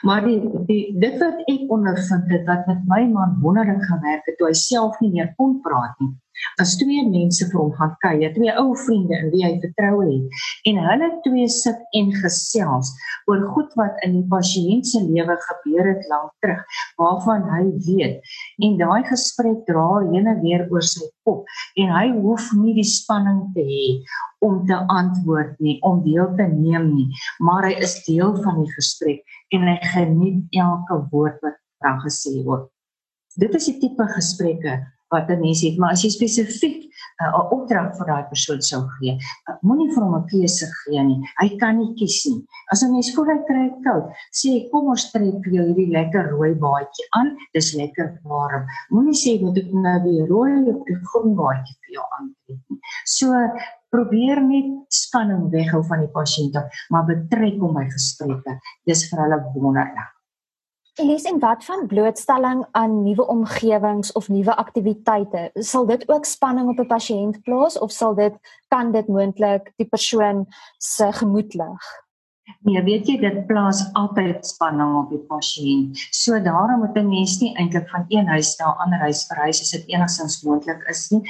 Maar 0.08 0.24
die 0.26 0.40
die 0.70 0.84
dit 1.00 1.18
wat 1.22 1.42
ek 1.52 1.72
ondervind 1.78 2.32
het 2.34 2.46
wat 2.50 2.68
met 2.70 2.86
my 2.92 3.02
man 3.12 3.38
wonderlik 3.42 3.84
gewerk 3.90 4.26
het 4.30 4.38
toe 4.40 4.48
hy 4.48 4.58
self 4.60 5.00
nie 5.04 5.12
meer 5.12 5.34
kon 5.40 5.60
praat 5.66 6.00
nie. 6.00 6.14
As 6.62 6.76
twee 6.80 7.04
mense 7.08 7.48
vir 7.52 7.60
hom 7.60 7.74
gaan 7.78 7.96
kuier, 8.04 8.34
twee 8.36 8.54
ou 8.62 8.76
vriende 8.86 9.18
in 9.20 9.32
wie 9.34 9.44
hy 9.46 9.54
vertroue 9.64 10.08
het 10.10 10.72
en 10.72 10.82
hulle 10.88 11.10
twee 11.26 11.48
sit 11.52 11.98
en 12.00 12.12
gesels 12.22 12.92
oor 13.30 13.44
goed 13.56 13.74
wat 13.80 14.00
in 14.08 14.20
die 14.20 14.28
pasiënt 14.32 14.88
se 14.90 15.02
lewe 15.04 15.38
gebeur 15.48 15.92
het 15.94 16.08
lank 16.12 16.32
terug 16.44 16.80
waarvan 17.02 17.46
hy 17.52 17.64
weet 17.88 18.36
en 18.68 18.78
daai 18.82 19.04
gesprek 19.10 19.64
dra 19.70 19.88
heen 20.06 20.30
en 20.32 20.42
weer 20.44 20.66
oor 20.74 20.86
sy 20.86 21.08
kop 21.28 21.46
en 21.82 21.94
hy 21.98 22.08
hoef 22.20 22.52
nie 22.58 22.76
die 22.78 22.88
spanning 22.88 23.42
te 23.56 23.66
hê 23.66 23.88
om 24.46 24.62
te 24.70 24.78
antwoord 24.94 25.56
nie, 25.64 25.80
om 25.88 26.04
deel 26.06 26.30
te 26.38 26.46
neem 26.52 26.92
nie, 26.94 27.08
maar 27.42 27.66
hy 27.66 27.76
is 27.86 27.98
deel 28.06 28.36
van 28.44 28.62
die 28.62 28.72
gesprek 28.76 29.38
en 29.56 29.66
hy 29.70 29.78
geniet 29.94 30.60
elke 30.62 31.00
woord 31.12 31.40
wat 31.46 31.58
daar 31.84 31.98
gesê 32.04 32.38
word. 32.46 32.68
Dit 33.36 33.56
is 33.58 33.68
die 33.68 33.80
tipe 33.82 34.06
gesprekke 34.14 34.78
wat 35.14 35.30
'n 35.30 35.40
mens 35.40 35.62
het, 35.62 35.78
maar 35.78 35.92
as 35.92 36.04
jy 36.04 36.10
spesifiek 36.10 36.80
uh, 37.22 37.28
'n 37.28 37.36
uh, 37.40 37.52
opdrag 37.52 37.96
vir 37.98 38.08
daai 38.08 38.26
persoon 38.32 38.62
sou 38.62 38.82
gee, 38.98 39.14
uh, 39.50 39.56
moenie 39.62 39.92
vir 39.94 40.04
hom 40.04 40.16
'n 40.16 40.28
keuse 40.32 40.68
gee 40.82 41.04
nie. 41.04 41.20
Hy 41.42 41.50
kan 41.62 41.78
nie 41.78 41.94
kies 42.00 42.26
nie. 42.26 42.42
As 42.72 42.84
'n 42.84 42.92
mens 42.92 43.14
voel 43.16 43.30
hy 43.32 43.40
kry 43.50 43.68
koud, 43.86 44.06
sê 44.32 44.70
kom 44.72 44.90
ons 44.94 45.12
trek 45.12 45.38
vir 45.44 45.54
jou 45.58 45.66
hierdie 45.70 45.92
lekker 45.98 46.30
rooi 46.32 46.54
baadjie 46.66 47.08
aan. 47.18 47.38
Dis 47.54 47.74
lekker 47.74 48.20
warm. 48.24 48.66
Moenie 48.90 49.20
sê 49.24 49.40
moet 49.42 49.58
ek 49.58 49.72
nou 49.74 50.00
die 50.10 50.26
rooi 50.26 50.54
of 50.74 50.84
die 50.90 51.00
groen 51.10 51.36
baadjie 51.36 51.76
vir 51.82 51.92
jou 51.98 52.06
aantrek 52.18 52.62
nie. 52.70 52.80
So 53.06 53.28
probeer 53.90 54.42
net 54.42 54.68
spanning 54.90 55.52
weghou 55.52 55.84
van 55.88 56.00
die 56.00 56.12
pasiënt, 56.12 56.56
maar 56.90 57.06
betrek 57.06 57.62
hom 57.62 57.74
by 57.74 57.86
gesprekke. 57.90 58.60
Dis 58.86 59.10
vir 59.10 59.24
hulle 59.24 59.40
wonderlik. 59.54 60.12
Elise, 60.96 61.28
en 61.28 61.40
wat 61.40 61.66
van 61.66 61.88
blootstelling 61.88 62.66
aan 62.72 63.04
nuwe 63.04 63.28
omgewings 63.28 64.12
of 64.12 64.28
nuwe 64.28 64.56
aktiwiteite? 64.56 65.50
Sal 65.54 65.86
dit 65.86 66.10
ook 66.10 66.26
spanning 66.26 66.70
op 66.70 66.80
'n 66.80 66.88
pasiënt 66.88 67.42
plaas 67.44 67.80
of 67.80 67.92
sal 67.92 68.16
dit 68.16 68.34
kan 68.68 68.92
dit 68.92 69.08
moontlik 69.08 69.74
die 69.76 69.88
persoon 69.88 70.46
se 70.78 71.12
gemoed 71.12 71.54
lig? 71.54 72.05
Nee, 72.46 72.82
weet 72.86 73.08
jy 73.10 73.16
dit 73.22 73.38
plaas 73.50 73.80
altyd 73.98 74.46
spanning 74.46 74.92
op 75.00 75.10
die 75.14 75.22
pasiënt. 75.30 75.98
So 76.14 76.38
daarom 76.48 76.84
moet 76.84 76.98
'n 76.98 77.10
mens 77.10 77.40
nie 77.42 77.54
eintlik 77.58 77.90
van 77.90 78.06
een 78.10 78.28
huis 78.28 78.56
na 78.58 78.70
'n 78.70 78.82
ander 78.84 79.00
huis 79.00 79.26
verhuis 79.30 79.62
as 79.62 79.72
dit 79.72 79.88
enigstens 79.94 80.44
moontlik 80.44 80.82
is 80.90 81.10
nie. 81.10 81.22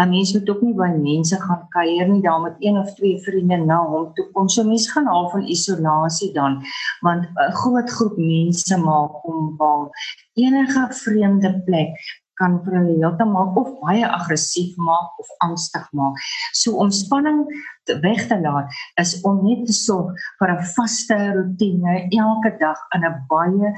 'n 0.00 0.08
Mens 0.10 0.32
moet 0.32 0.50
ook 0.50 0.62
nie 0.62 0.74
by 0.74 0.90
mense 0.96 1.40
gaan 1.40 1.64
kuier 1.68 2.08
nie, 2.08 2.22
daar 2.22 2.40
met 2.40 2.56
een 2.60 2.78
of 2.78 2.94
twee 2.94 3.20
vriende 3.20 3.56
na 3.56 3.78
hom 3.84 4.14
toe 4.14 4.28
kom. 4.32 4.48
So 4.48 4.64
mens 4.64 4.90
gaan 4.90 5.06
half 5.06 5.30
van 5.32 5.46
isolasie 5.46 6.32
dan, 6.32 6.62
want 7.00 7.24
'n 7.24 7.52
groot 7.52 7.90
groep 7.90 8.16
mense 8.16 8.76
maak 8.76 9.12
hom 9.22 9.56
bang. 9.56 9.88
Enige 10.34 10.86
vreemde 10.90 11.62
plek 11.64 11.96
kan 12.38 12.58
vir 12.64 12.78
hulle 12.78 12.96
heeltemal 13.02 13.52
of 13.60 13.70
baie 13.82 14.04
aggressief 14.06 14.76
maak 14.88 15.22
of 15.22 15.30
angstig 15.46 15.86
maak. 15.92 16.18
So 16.52 16.78
om 16.82 16.90
spanning 16.94 17.44
te 17.88 17.98
weg 18.04 18.26
te 18.28 18.38
laat 18.40 18.72
is 19.02 19.16
om 19.28 19.42
net 19.44 19.66
te 19.66 19.72
sorg 19.72 20.14
vir 20.40 20.54
'n 20.54 20.64
vaste 20.76 21.18
rotine 21.36 21.94
elke 22.22 22.52
dag 22.58 22.78
in 22.94 23.04
'n 23.04 23.18
baie 23.28 23.74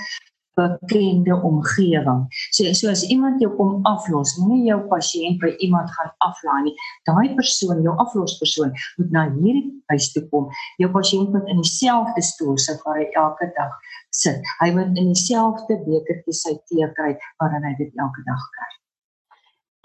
bekende 0.69 1.37
omgewing. 1.49 2.27
So 2.57 2.73
so 2.73 2.91
as 2.91 3.05
iemand 3.09 3.41
jou 3.41 3.51
kom 3.57 3.81
aflos, 3.89 4.37
moenie 4.39 4.69
jou 4.71 4.81
pasiënt 4.93 5.41
by 5.43 5.55
iemand 5.59 5.91
gaan 5.97 6.13
aflaai 6.27 6.63
nie. 6.69 6.75
Daai 7.09 7.35
persoon, 7.39 7.83
jou 7.87 7.95
aflospersoon, 8.05 8.75
moet 8.99 9.15
na 9.17 9.27
hierdie 9.31 9.71
huis 9.93 10.11
toe 10.13 10.25
kom. 10.33 10.51
Jou 10.83 10.91
pasiënt 10.91 11.33
moet 11.33 11.49
in 11.49 11.63
dieselfde 11.63 12.23
stoel 12.23 12.59
sit 12.59 12.83
waar 12.85 13.01
hy 13.01 13.09
elke 13.15 13.51
dag 13.57 13.73
sit. 14.11 14.45
Hy 14.61 14.71
moet 14.77 14.99
in 14.99 15.15
dieselfde 15.15 15.79
bekertjie 15.87 16.37
sy 16.37 16.55
tee 16.69 16.93
kry 16.99 17.17
waarin 17.43 17.67
hy 17.69 17.75
dit 17.79 17.93
elke 17.97 18.23
dag 18.29 18.47
kry. 18.59 18.71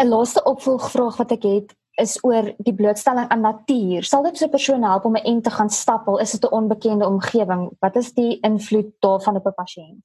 'n 0.03 0.11
Laaste 0.11 0.43
opvolgvraag 0.43 1.17
wat 1.21 1.31
ek 1.31 1.43
het 1.47 1.75
is 2.01 2.17
oor 2.27 2.49
die 2.59 2.73
blootstelling 2.75 3.29
aan 3.31 3.45
natuur. 3.45 4.03
Sal 4.03 4.23
dit 4.23 4.37
so 4.37 4.45
'n 4.45 4.51
persoon 4.51 4.83
help 4.83 5.05
om 5.05 5.15
'n 5.15 5.25
ent 5.25 5.43
te 5.43 5.49
gaan 5.49 5.69
stap 5.69 6.07
al 6.07 6.19
is 6.19 6.31
dit 6.31 6.43
'n 6.43 6.53
onbekende 6.53 7.07
omgewing? 7.07 7.71
Wat 7.79 7.95
is 7.95 8.13
die 8.13 8.39
invloed 8.39 8.91
daarvan 8.99 9.35
op 9.35 9.45
'n 9.45 9.53
pasiënt? 9.55 10.03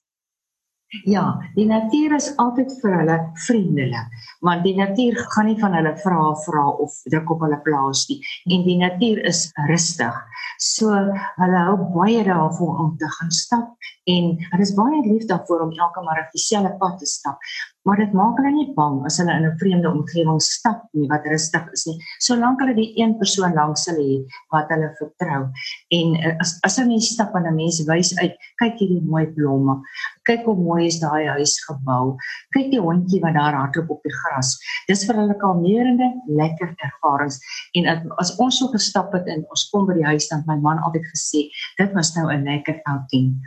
Ja, 0.90 1.38
die 1.54 1.68
natuur 1.70 2.16
is 2.16 2.32
altyd 2.42 2.72
vir 2.82 2.94
hulle 2.98 3.16
vriendelik, 3.44 4.22
want 4.42 4.64
die 4.66 4.72
natuur 4.74 5.20
gaan 5.30 5.46
nie 5.46 5.58
van 5.60 5.76
hulle 5.78 5.92
vra 6.02 6.32
vra 6.42 6.64
of 6.82 6.96
druk 7.12 7.30
op 7.30 7.44
hulle 7.46 7.60
plaas 7.62 8.08
nie 8.08 8.16
en 8.50 8.64
die 8.66 8.74
natuur 8.80 9.20
is 9.30 9.44
rustig. 9.70 10.16
So 10.58 10.90
hulle 11.38 11.60
hou 11.68 11.76
baie 11.94 12.24
daarvan 12.26 12.82
om 12.84 12.90
te 12.98 13.06
gaan 13.20 13.30
stap 13.30 13.90
en 14.10 14.32
hulle 14.48 14.66
is 14.66 14.74
baie 14.74 15.04
lief 15.06 15.28
daarvoor 15.30 15.68
om 15.68 15.76
elke 15.78 16.02
môre 16.08 16.26
dieselfde 16.34 16.74
pad 16.82 16.98
te 16.98 17.06
stap 17.06 17.38
maar 17.82 17.96
dit 17.96 18.12
maak 18.12 18.36
hulle 18.40 18.52
nie 18.52 18.72
bang 18.76 18.98
as 19.08 19.16
hulle 19.20 19.32
in 19.32 19.46
'n 19.48 19.58
vreemde 19.60 19.88
omgewing 19.88 20.40
stap 20.44 20.82
nie 20.92 21.08
wat 21.08 21.24
rustig 21.32 21.64
is 21.72 21.86
nie. 21.86 21.96
Solank 22.26 22.60
hulle 22.60 22.74
die 22.74 22.92
een 23.00 23.16
persoon 23.18 23.54
langs 23.54 23.86
hulle 23.88 24.04
het 24.04 24.38
wat 24.52 24.68
hulle 24.68 24.90
vertrou. 24.98 25.42
En 25.98 26.14
eh, 26.14 26.36
as 26.44 26.58
as 26.68 26.78
'n 26.78 26.88
mens 26.88 27.08
stap 27.14 27.34
en 27.34 27.46
'n 27.46 27.54
mens 27.54 27.80
wys 27.88 28.12
uit 28.18 28.36
kyk 28.60 28.76
hierdie 28.78 29.02
mooi 29.02 29.26
blomme. 29.26 29.80
Kyk 30.24 30.44
hoe 30.44 30.56
mooi 30.56 30.86
is 30.86 31.00
daai 31.00 31.26
huis 31.28 31.56
gebou. 31.64 32.16
Kyk 32.50 32.70
die 32.70 32.80
hondjie 32.80 33.20
wat 33.20 33.34
daar 33.34 33.54
hardloop 33.54 33.90
op 33.90 34.02
die 34.02 34.16
gras. 34.22 34.58
Dis 34.86 35.04
vir 35.06 35.16
hulle 35.16 35.36
kalmerende 35.36 36.08
lekker 36.26 36.74
ervarings. 36.76 37.40
En 37.74 38.12
as 38.18 38.36
ons 38.36 38.58
so 38.58 38.68
gestap 38.68 39.12
het 39.12 39.26
en 39.26 39.44
ons 39.48 39.68
kom 39.70 39.86
by 39.86 39.94
die 39.94 40.10
huis 40.12 40.28
dan 40.28 40.44
my 40.46 40.56
man 40.56 40.78
altyd 40.78 41.06
gesê 41.14 41.48
dit 41.78 41.92
was 41.94 42.14
nou 42.16 42.28
'n 42.32 42.44
lekker 42.44 42.80
outing 42.84 43.40